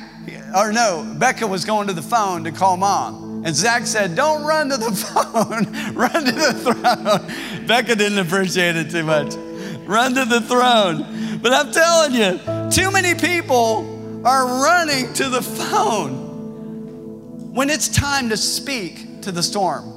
or 0.57 0.73
no, 0.73 1.15
Becca 1.21 1.47
was 1.47 1.65
going 1.65 1.87
to 1.87 1.93
the 1.93 2.03
phone 2.03 2.43
to 2.43 2.51
call 2.51 2.77
mom. 2.77 3.45
And 3.47 3.55
Zach 3.55 3.87
said, 3.87 4.17
Don't 4.17 4.43
run 4.43 4.71
to 4.71 4.77
the 4.77 4.91
phone, 4.91 5.95
run 5.95 6.25
to 6.25 6.33
the 6.33 6.53
throne. 6.65 7.67
Becca 7.69 7.95
didn't 7.95 8.19
appreciate 8.19 8.75
it 8.75 8.91
too 8.91 9.05
much. 9.05 9.37
Run 9.87 10.17
to 10.17 10.25
the 10.25 10.41
throne. 10.41 11.39
But 11.39 11.53
I'm 11.53 11.71
telling 11.71 12.13
you, 12.13 12.41
too 12.73 12.91
many 12.91 13.15
people 13.15 14.27
are 14.27 14.65
running 14.65 15.13
to 15.13 15.29
the 15.29 15.43
phone 15.43 16.25
when 17.55 17.71
it's 17.71 17.87
time 17.87 18.31
to 18.31 18.37
speak 18.37 19.23
to 19.23 19.31
the 19.31 19.45
storm. 19.45 19.96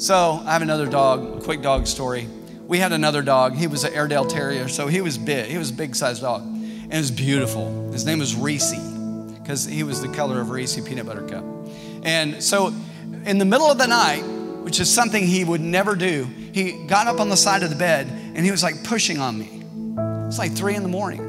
So 0.00 0.42
I 0.46 0.54
have 0.54 0.62
another 0.62 0.86
dog, 0.86 1.42
quick 1.42 1.60
dog 1.60 1.86
story. 1.86 2.26
We 2.66 2.78
had 2.78 2.92
another 2.92 3.20
dog. 3.20 3.54
He 3.54 3.66
was 3.66 3.84
an 3.84 3.92
Airedale 3.92 4.24
Terrier, 4.24 4.66
so 4.66 4.86
he 4.86 5.02
was 5.02 5.18
big. 5.18 5.50
He 5.50 5.58
was 5.58 5.68
a 5.68 5.74
big 5.74 5.94
sized 5.94 6.22
dog. 6.22 6.40
And 6.40 6.90
it 6.90 6.96
was 6.96 7.10
beautiful. 7.10 7.92
His 7.92 8.06
name 8.06 8.18
was 8.18 8.34
Reese, 8.34 8.74
because 9.34 9.66
he 9.66 9.82
was 9.82 10.00
the 10.00 10.08
color 10.08 10.40
of 10.40 10.48
Reese 10.48 10.80
peanut 10.88 11.04
butter 11.04 11.28
cup. 11.28 11.44
And 12.02 12.42
so 12.42 12.68
in 13.26 13.36
the 13.36 13.44
middle 13.44 13.66
of 13.66 13.76
the 13.76 13.86
night, 13.88 14.22
which 14.62 14.80
is 14.80 14.90
something 14.90 15.22
he 15.22 15.44
would 15.44 15.60
never 15.60 15.94
do, 15.94 16.24
he 16.54 16.86
got 16.86 17.06
up 17.06 17.20
on 17.20 17.28
the 17.28 17.36
side 17.36 17.62
of 17.62 17.68
the 17.68 17.76
bed 17.76 18.06
and 18.06 18.38
he 18.38 18.50
was 18.50 18.62
like 18.62 18.82
pushing 18.82 19.18
on 19.18 19.38
me. 19.38 19.62
It's 20.28 20.38
like 20.38 20.52
three 20.52 20.76
in 20.76 20.82
the 20.82 20.88
morning. 20.88 21.20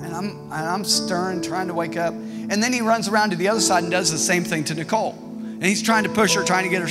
And 0.00 0.14
I'm, 0.14 0.28
and 0.52 0.52
I'm 0.52 0.84
stirring, 0.84 1.42
trying 1.42 1.66
to 1.66 1.74
wake 1.74 1.96
up. 1.96 2.14
And 2.14 2.62
then 2.62 2.72
he 2.72 2.80
runs 2.80 3.08
around 3.08 3.30
to 3.30 3.36
the 3.36 3.48
other 3.48 3.60
side 3.60 3.82
and 3.82 3.90
does 3.90 4.12
the 4.12 4.18
same 4.18 4.44
thing 4.44 4.62
to 4.64 4.74
Nicole. 4.74 5.18
And 5.18 5.64
he's 5.64 5.82
trying 5.82 6.04
to 6.04 6.10
push 6.10 6.36
her, 6.36 6.44
trying 6.44 6.62
to 6.62 6.70
get 6.70 6.80
her 6.80 6.88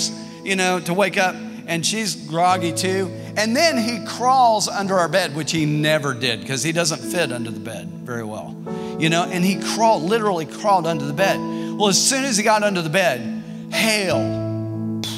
you 0.50 0.56
know, 0.56 0.80
to 0.80 0.96
wake 0.96 1.16
up 1.16 1.36
and 1.68 1.86
she's 1.86 2.16
groggy 2.16 2.74
too. 2.74 3.12
And 3.38 3.56
then 3.56 3.78
he 3.78 4.04
crawls 4.04 4.68
under 4.68 4.96
our 4.96 5.08
bed, 5.08 5.36
which 5.36 5.52
he 5.52 5.66
never 5.66 6.16
did 6.16 6.42
because 6.42 6.64
he 6.64 6.72
doesn't 6.72 7.00
fit 7.00 7.32
under 7.32 7.52
the 7.52 7.60
bed 7.60 7.88
very 7.88 8.24
well, 8.24 8.56
you 9.00 9.10
know, 9.10 9.26
and 9.26 9.46
he 9.46 9.62
crawled, 9.76 10.02
literally 10.02 10.48
crawled 10.48 10.88
under 10.88 11.06
the 11.06 11.14
bed. 11.14 11.38
Well, 11.78 11.88
as 11.88 12.04
soon 12.04 12.26
as 12.26 12.36
he 12.36 12.44
got 12.44 12.64
under 12.64 12.82
the 12.82 12.90
bed, 12.90 13.44
hail, 13.72 14.18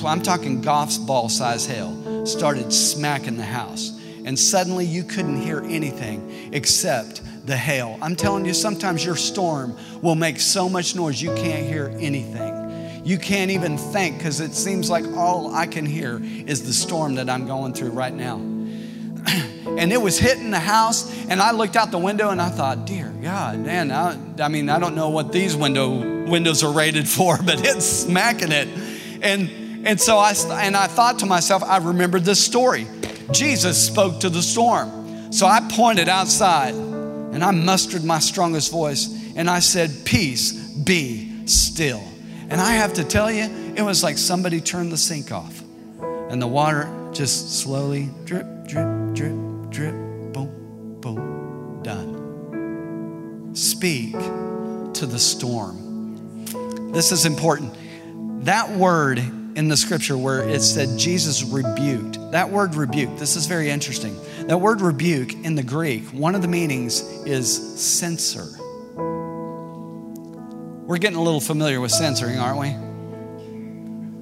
I'm 0.05 0.21
talking 0.21 0.61
golf 0.61 0.99
ball 1.07 1.29
size 1.29 1.65
hail, 1.65 2.25
started 2.25 2.73
smacking 2.73 3.37
the 3.37 3.45
house. 3.45 3.97
And 4.25 4.37
suddenly 4.37 4.85
you 4.85 5.03
couldn't 5.03 5.41
hear 5.41 5.61
anything 5.61 6.51
except 6.53 7.21
the 7.47 7.57
hail. 7.57 7.97
I'm 8.01 8.15
telling 8.15 8.45
you, 8.45 8.53
sometimes 8.53 9.03
your 9.03 9.15
storm 9.15 9.75
will 10.01 10.15
make 10.15 10.39
so 10.39 10.67
much 10.69 10.95
noise 10.95 11.21
you 11.21 11.33
can't 11.35 11.65
hear 11.65 11.95
anything 11.99 12.60
you 13.03 13.17
can't 13.17 13.51
even 13.51 13.77
think 13.77 14.17
because 14.17 14.39
it 14.39 14.53
seems 14.53 14.89
like 14.89 15.05
all 15.15 15.53
I 15.53 15.65
can 15.65 15.85
hear 15.85 16.19
is 16.21 16.63
the 16.63 16.73
storm 16.73 17.15
that 17.15 17.29
I'm 17.29 17.47
going 17.47 17.73
through 17.73 17.91
right 17.91 18.13
now. 18.13 18.35
and 19.77 19.91
it 19.91 20.01
was 20.01 20.17
hitting 20.19 20.51
the 20.51 20.59
house, 20.59 21.11
and 21.27 21.41
I 21.41 21.51
looked 21.51 21.75
out 21.75 21.91
the 21.91 21.97
window 21.97 22.29
and 22.29 22.41
I 22.41 22.49
thought, 22.49 22.85
dear 22.85 23.09
God, 23.21 23.59
man, 23.59 23.91
I, 23.91 24.17
I 24.39 24.47
mean, 24.47 24.69
I 24.69 24.79
don't 24.79 24.95
know 24.95 25.09
what 25.09 25.31
these 25.31 25.55
window 25.55 26.29
windows 26.29 26.63
are 26.63 26.71
rated 26.71 27.07
for, 27.07 27.37
but 27.45 27.65
it's 27.65 27.85
smacking 27.85 28.51
it. 28.51 28.67
And 29.21 29.87
and 29.87 29.99
so 29.99 30.17
I 30.17 30.33
and 30.63 30.75
I 30.75 30.87
thought 30.87 31.19
to 31.19 31.25
myself, 31.25 31.63
I 31.63 31.77
remembered 31.77 32.23
this 32.23 32.43
story. 32.43 32.87
Jesus 33.31 33.83
spoke 33.83 34.19
to 34.21 34.29
the 34.29 34.41
storm. 34.41 35.31
So 35.31 35.45
I 35.45 35.61
pointed 35.71 36.09
outside 36.09 36.73
and 36.73 37.43
I 37.43 37.51
mustered 37.51 38.03
my 38.03 38.19
strongest 38.19 38.71
voice 38.71 39.33
and 39.35 39.49
I 39.49 39.59
said, 39.59 39.91
Peace, 40.03 40.51
be 40.51 41.47
still. 41.47 42.03
And 42.51 42.59
I 42.59 42.73
have 42.73 42.91
to 42.95 43.05
tell 43.05 43.31
you, 43.31 43.43
it 43.77 43.81
was 43.81 44.03
like 44.03 44.17
somebody 44.17 44.59
turned 44.59 44.91
the 44.91 44.97
sink 44.97 45.31
off 45.31 45.63
and 46.01 46.41
the 46.41 46.47
water 46.47 46.85
just 47.13 47.61
slowly 47.61 48.09
drip, 48.25 48.45
drip, 48.67 49.13
drip, 49.13 49.69
drip, 49.69 49.93
boom, 50.33 50.97
boom, 50.99 51.79
done. 51.81 53.55
Speak 53.55 54.11
to 54.11 55.05
the 55.05 55.17
storm. 55.17 56.45
This 56.91 57.13
is 57.13 57.25
important. 57.25 57.73
That 58.43 58.69
word 58.71 59.19
in 59.19 59.69
the 59.69 59.77
scripture 59.77 60.17
where 60.17 60.47
it 60.47 60.61
said 60.61 60.99
Jesus 60.99 61.43
rebuked. 61.43 62.31
That 62.31 62.49
word 62.49 62.75
rebuke, 62.75 63.17
this 63.17 63.37
is 63.37 63.45
very 63.45 63.69
interesting. 63.69 64.13
That 64.47 64.57
word 64.57 64.81
rebuke 64.81 65.33
in 65.45 65.55
the 65.55 65.63
Greek, 65.63 66.03
one 66.09 66.35
of 66.35 66.41
the 66.41 66.49
meanings 66.49 66.99
is 67.25 67.81
censor. 67.81 68.60
We're 70.91 70.97
getting 70.97 71.17
a 71.17 71.23
little 71.23 71.39
familiar 71.39 71.79
with 71.79 71.91
censoring, 71.93 72.37
aren't 72.37 72.59
we? 72.59 72.71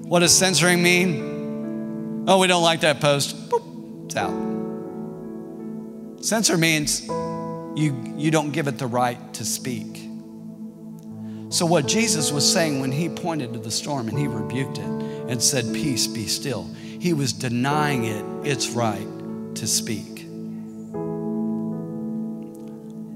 What 0.07 0.19
does 0.19 0.37
censoring 0.37 0.83
mean? 0.83 2.25
Oh, 2.27 2.37
we 2.37 2.45
don't 2.45 2.61
like 2.61 2.81
that 2.81 3.01
post. 3.01 3.49
Boop, 3.49 4.05
it's 4.05 4.15
out. 4.15 4.29
Censor 6.23 6.59
means 6.59 7.07
you, 7.07 8.13
you 8.15 8.29
don't 8.29 8.51
give 8.51 8.67
it 8.67 8.77
the 8.77 8.85
right 8.85 9.17
to 9.33 9.43
speak. 9.43 9.95
So, 11.49 11.65
what 11.65 11.87
Jesus 11.87 12.31
was 12.31 12.47
saying 12.47 12.81
when 12.81 12.91
he 12.91 13.09
pointed 13.09 13.51
to 13.53 13.59
the 13.59 13.71
storm 13.71 14.07
and 14.07 14.15
he 14.15 14.27
rebuked 14.27 14.77
it 14.77 14.85
and 14.85 15.41
said, 15.41 15.73
Peace, 15.73 16.05
be 16.05 16.27
still, 16.27 16.71
he 16.99 17.13
was 17.13 17.33
denying 17.33 18.05
it 18.05 18.23
its 18.47 18.69
right 18.69 19.07
to 19.55 19.65
speak. 19.65 20.19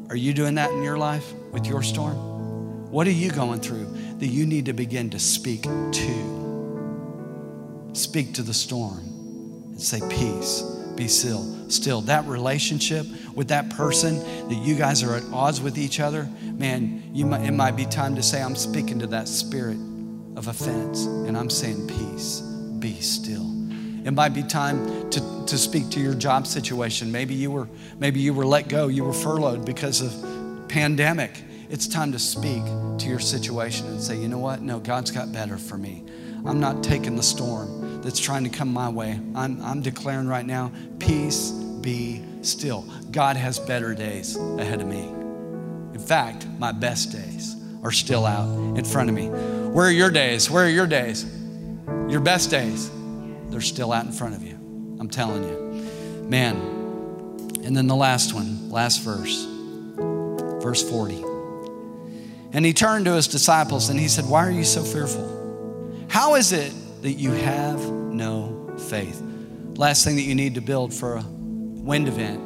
Are 0.10 0.18
you 0.18 0.34
doing 0.34 0.56
that 0.56 0.72
in 0.72 0.82
your 0.82 0.98
life 0.98 1.32
with 1.52 1.68
your 1.68 1.84
storm? 1.84 2.33
What 2.93 3.08
are 3.08 3.12
you 3.12 3.32
going 3.32 3.60
through 3.60 3.88
that 4.19 4.27
you 4.27 4.45
need 4.45 4.67
to 4.67 4.73
begin 4.73 5.10
to 5.10 5.19
speak 5.19 5.63
to? 5.63 7.89
Speak 7.93 8.36
to 8.36 8.43
the 8.43 8.53
storm 8.53 8.99
and 8.99 9.82
say, 9.82 9.99
Peace, 10.12 10.62
be 10.95 11.08
still. 11.08 11.71
Still, 11.71 12.01
that 12.01 12.23
relationship 12.27 13.08
with 13.34 13.47
that 13.47 13.71
person 13.71 14.19
that 14.47 14.62
you 14.63 14.75
guys 14.75 15.01
are 15.01 15.15
at 15.15 15.23
odds 15.34 15.60
with 15.60 15.79
each 15.79 15.99
other, 15.99 16.29
man, 16.43 17.01
you 17.12 17.25
might, 17.25 17.41
it 17.41 17.53
might 17.53 17.75
be 17.75 17.88
time 17.88 18.15
to 18.15 18.21
say, 18.21 18.43
I'm 18.43 18.56
speaking 18.56 18.99
to 18.99 19.08
that 19.08 19.27
spirit 19.27 19.79
of 20.36 20.47
offense 20.47 21.08
and 21.08 21.36
I'm 21.36 21.49
saying, 21.49 21.88
Peace, 21.88 22.41
be 22.77 22.93
still. 23.01 23.49
It 24.06 24.12
might 24.12 24.36
be 24.36 24.43
time 24.43 25.10
to, 25.10 25.45
to 25.47 25.58
speak 25.58 25.89
to 25.89 25.99
your 25.99 26.13
job 26.13 26.45
situation. 26.45 27.12
Maybe 27.12 27.34
you 27.34 27.49
were 27.49 27.67
maybe 27.97 28.19
you 28.19 28.36
were 28.36 28.45
let 28.45 28.67
go, 28.67 28.88
you 28.88 29.03
were 29.03 29.13
furloughed 29.13 29.65
because 29.65 30.01
of 30.01 30.13
pandemic. 30.69 31.41
It's 31.73 31.88
time 31.88 32.12
to 32.12 32.19
speak 32.19 32.63
to 32.99 33.07
your 33.07 33.17
situation 33.17 33.88
and 33.88 33.99
say, 33.99 34.15
you 34.15 34.27
know 34.27 34.38
what? 34.38 34.62
No, 34.62 34.77
God's 34.77 35.09
got 35.09 35.31
better 35.31 35.57
for 35.57 35.75
me. 35.75 36.03
I'm 36.45 36.59
not 36.59 36.83
taking 36.83 37.15
the 37.15 37.23
storm 37.23 37.99
that's 38.03 38.19
trying 38.19 38.43
to 38.43 38.51
come 38.51 38.71
my 38.71 38.89
way. 38.89 39.19
I'm, 39.33 39.59
I'm 39.59 39.81
declaring 39.81 40.27
right 40.27 40.45
now, 40.45 40.71
peace 40.99 41.49
be 41.49 42.21
still. 42.43 42.86
God 43.09 43.38
has 43.38 43.57
better 43.57 43.95
days 43.95 44.38
ahead 44.38 44.81
of 44.81 44.88
me. 44.88 44.99
In 45.95 45.99
fact, 45.99 46.45
my 46.59 46.71
best 46.71 47.12
days 47.12 47.55
are 47.81 47.91
still 47.91 48.27
out 48.27 48.77
in 48.77 48.86
front 48.86 49.09
of 49.09 49.15
me. 49.15 49.29
Where 49.29 49.88
are 49.88 49.91
your 49.91 50.12
days? 50.12 50.51
Where 50.51 50.67
are 50.67 50.69
your 50.69 50.86
days? 50.86 51.25
Your 52.07 52.19
best 52.19 52.51
days, 52.51 52.91
they're 53.47 53.62
still 53.62 53.91
out 53.91 54.05
in 54.05 54.12
front 54.12 54.36
of 54.36 54.43
you. 54.43 54.53
I'm 54.99 55.09
telling 55.09 55.43
you. 55.43 56.29
Man. 56.29 56.55
And 57.63 57.75
then 57.75 57.88
the 57.88 57.95
last 57.95 58.36
one, 58.36 58.69
last 58.69 59.01
verse, 59.01 59.47
verse 60.62 60.88
40. 60.88 61.33
And 62.54 62.63
he 62.63 62.72
turned 62.72 63.06
to 63.06 63.13
his 63.13 63.28
disciples 63.28 63.89
and 63.89 64.00
he 64.00 64.08
said, 64.08 64.26
Why 64.26 64.46
are 64.46 64.52
you 64.52 64.63
so 64.63 64.84
fearful? 64.84 66.06
How 66.08 66.36
is 66.36 66.54
it 66.54 66.72
that 67.02 67.13
you 67.13 67.32
have 67.32 67.80
no 67.92 68.76
faith? 68.89 69.22
Last 69.76 70.06
thing 70.06 70.16
that 70.18 70.22
you 70.22 70.36
need 70.36 70.54
to 70.56 70.62
build 70.62 70.94
for 70.94 71.18
a 71.18 71.24
wind 71.24 72.08
event 72.08 72.39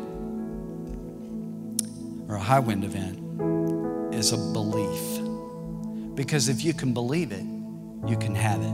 or 2.30 2.36
a 2.36 2.40
high 2.40 2.60
wind 2.60 2.86
event 2.86 4.16
is 4.16 4.32
a 4.32 4.38
belief. 4.38 6.16
Because 6.16 6.48
if 6.48 6.64
you 6.64 6.74
can 6.74 6.94
believe 6.94 7.34
it, 7.34 7.44
you 8.10 8.18
can 8.18 8.34
have 8.34 8.62
it. 8.62 8.74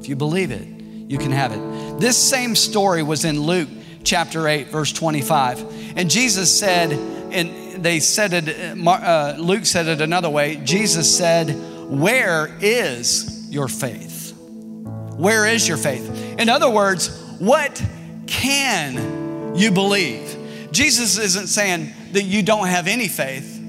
If 0.00 0.08
you 0.08 0.16
believe 0.16 0.50
it, 0.50 0.68
you 1.10 1.16
can 1.16 1.30
have 1.30 1.52
it. 1.52 1.98
This 1.98 2.16
same 2.16 2.54
story 2.54 3.02
was 3.02 3.24
in 3.24 3.40
Luke 3.40 3.70
chapter 4.04 4.46
8, 4.46 4.68
verse 4.68 4.92
25. 4.92 5.96
And 5.96 6.10
Jesus 6.10 6.56
said, 6.56 6.92
and 6.92 7.63
they 7.82 8.00
said 8.00 8.32
it, 8.32 8.86
uh, 8.86 9.36
Luke 9.38 9.66
said 9.66 9.86
it 9.86 10.00
another 10.00 10.30
way. 10.30 10.56
Jesus 10.56 11.16
said, 11.16 11.50
Where 11.90 12.56
is 12.60 13.48
your 13.50 13.68
faith? 13.68 14.34
Where 14.36 15.46
is 15.46 15.66
your 15.66 15.76
faith? 15.76 16.38
In 16.38 16.48
other 16.48 16.70
words, 16.70 17.08
what 17.38 17.82
can 18.26 19.56
you 19.56 19.70
believe? 19.70 20.36
Jesus 20.72 21.18
isn't 21.18 21.46
saying 21.46 21.92
that 22.12 22.22
you 22.24 22.42
don't 22.42 22.66
have 22.66 22.88
any 22.88 23.08
faith. 23.08 23.60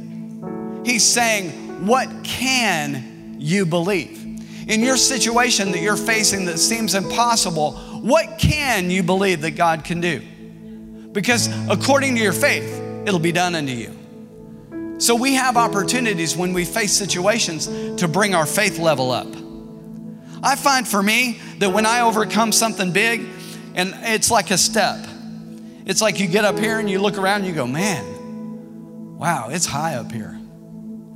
He's 0.84 1.04
saying, 1.04 1.86
What 1.86 2.24
can 2.24 3.36
you 3.40 3.66
believe? 3.66 4.24
In 4.68 4.82
your 4.82 4.98
situation 4.98 5.72
that 5.72 5.82
you're 5.82 5.96
facing 5.96 6.46
that 6.46 6.58
seems 6.58 6.96
impossible, 6.96 7.74
what 8.02 8.40
can 8.40 8.90
you 8.90 9.04
believe 9.04 9.42
that 9.42 9.52
God 9.52 9.84
can 9.84 10.02
do? 10.02 10.22
Because 11.12 11.50
according 11.70 12.16
to 12.16 12.22
your 12.22 12.34
faith, 12.34 12.82
it'll 13.06 13.20
be 13.20 13.32
done 13.32 13.56
unto 13.56 13.72
you. 13.72 14.98
So 14.98 15.16
we 15.16 15.34
have 15.34 15.58
opportunities 15.58 16.38
when 16.38 16.54
we 16.54 16.64
face 16.66 16.94
situations 16.94 17.68
to 17.98 18.08
bring 18.08 18.34
our 18.34 18.46
faith 18.46 18.80
level 18.80 19.12
up. 19.12 19.28
I 20.42 20.56
find 20.56 20.88
for 20.88 21.02
me 21.02 21.40
that 21.60 21.72
when 21.72 21.86
I 21.86 22.02
overcome 22.02 22.52
something 22.52 22.92
big, 22.92 23.26
and 23.74 23.94
it's 24.04 24.32
like 24.32 24.52
a 24.52 24.58
step, 24.58 25.06
it's 25.86 26.02
like 26.02 26.20
you 26.20 26.28
get 26.28 26.46
up 26.46 26.58
here 26.58 26.80
and 26.80 26.90
you 26.90 27.00
look 27.00 27.18
around 27.18 27.42
and 27.42 27.48
you 27.48 27.54
go, 27.54 27.68
man, 27.68 29.18
wow, 29.18 29.50
it's 29.50 29.66
high 29.66 29.96
up 29.96 30.12
here. 30.12 30.40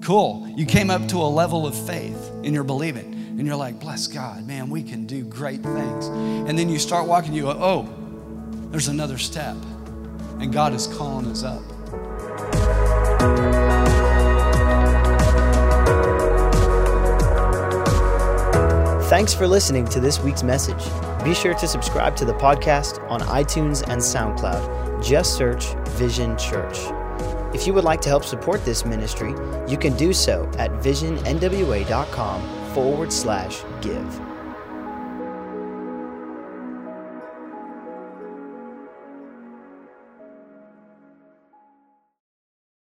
Cool. 0.01 0.47
You 0.55 0.65
came 0.65 0.89
up 0.89 1.07
to 1.09 1.17
a 1.17 1.29
level 1.29 1.65
of 1.65 1.75
faith 1.87 2.31
in 2.43 2.53
your 2.53 2.63
believing. 2.63 3.13
And 3.37 3.47
you're 3.47 3.55
like, 3.55 3.79
bless 3.79 4.07
God, 4.07 4.45
man, 4.45 4.69
we 4.69 4.83
can 4.83 5.05
do 5.05 5.23
great 5.23 5.61
things. 5.61 6.07
And 6.07 6.59
then 6.59 6.67
you 6.67 6.77
start 6.77 7.07
walking, 7.07 7.33
you 7.33 7.43
go, 7.43 7.51
oh, 7.51 7.89
there's 8.69 8.89
another 8.89 9.17
step. 9.17 9.55
And 10.39 10.51
God 10.51 10.73
is 10.73 10.87
calling 10.87 11.25
us 11.27 11.43
up. 11.43 11.61
Thanks 19.09 19.33
for 19.33 19.47
listening 19.47 19.85
to 19.85 19.99
this 19.99 20.19
week's 20.19 20.43
message. 20.43 20.83
Be 21.23 21.33
sure 21.33 21.53
to 21.55 21.67
subscribe 21.67 22.15
to 22.17 22.25
the 22.25 22.33
podcast 22.35 23.03
on 23.09 23.21
iTunes 23.21 23.83
and 23.89 23.99
SoundCloud. 23.99 25.03
Just 25.03 25.35
search 25.35 25.73
Vision 25.97 26.37
Church. 26.37 26.77
If 27.53 27.65
you 27.65 27.73
would 27.73 27.83
like 27.83 28.01
to 28.01 28.09
help 28.09 28.23
support 28.23 28.63
this 28.63 28.85
ministry, 28.85 29.33
you 29.67 29.77
can 29.77 29.97
do 29.97 30.13
so 30.13 30.49
at 30.57 30.71
visionnwa.com 30.83 32.41
forward 32.73 33.11
slash 33.11 33.63
give. 33.81 34.28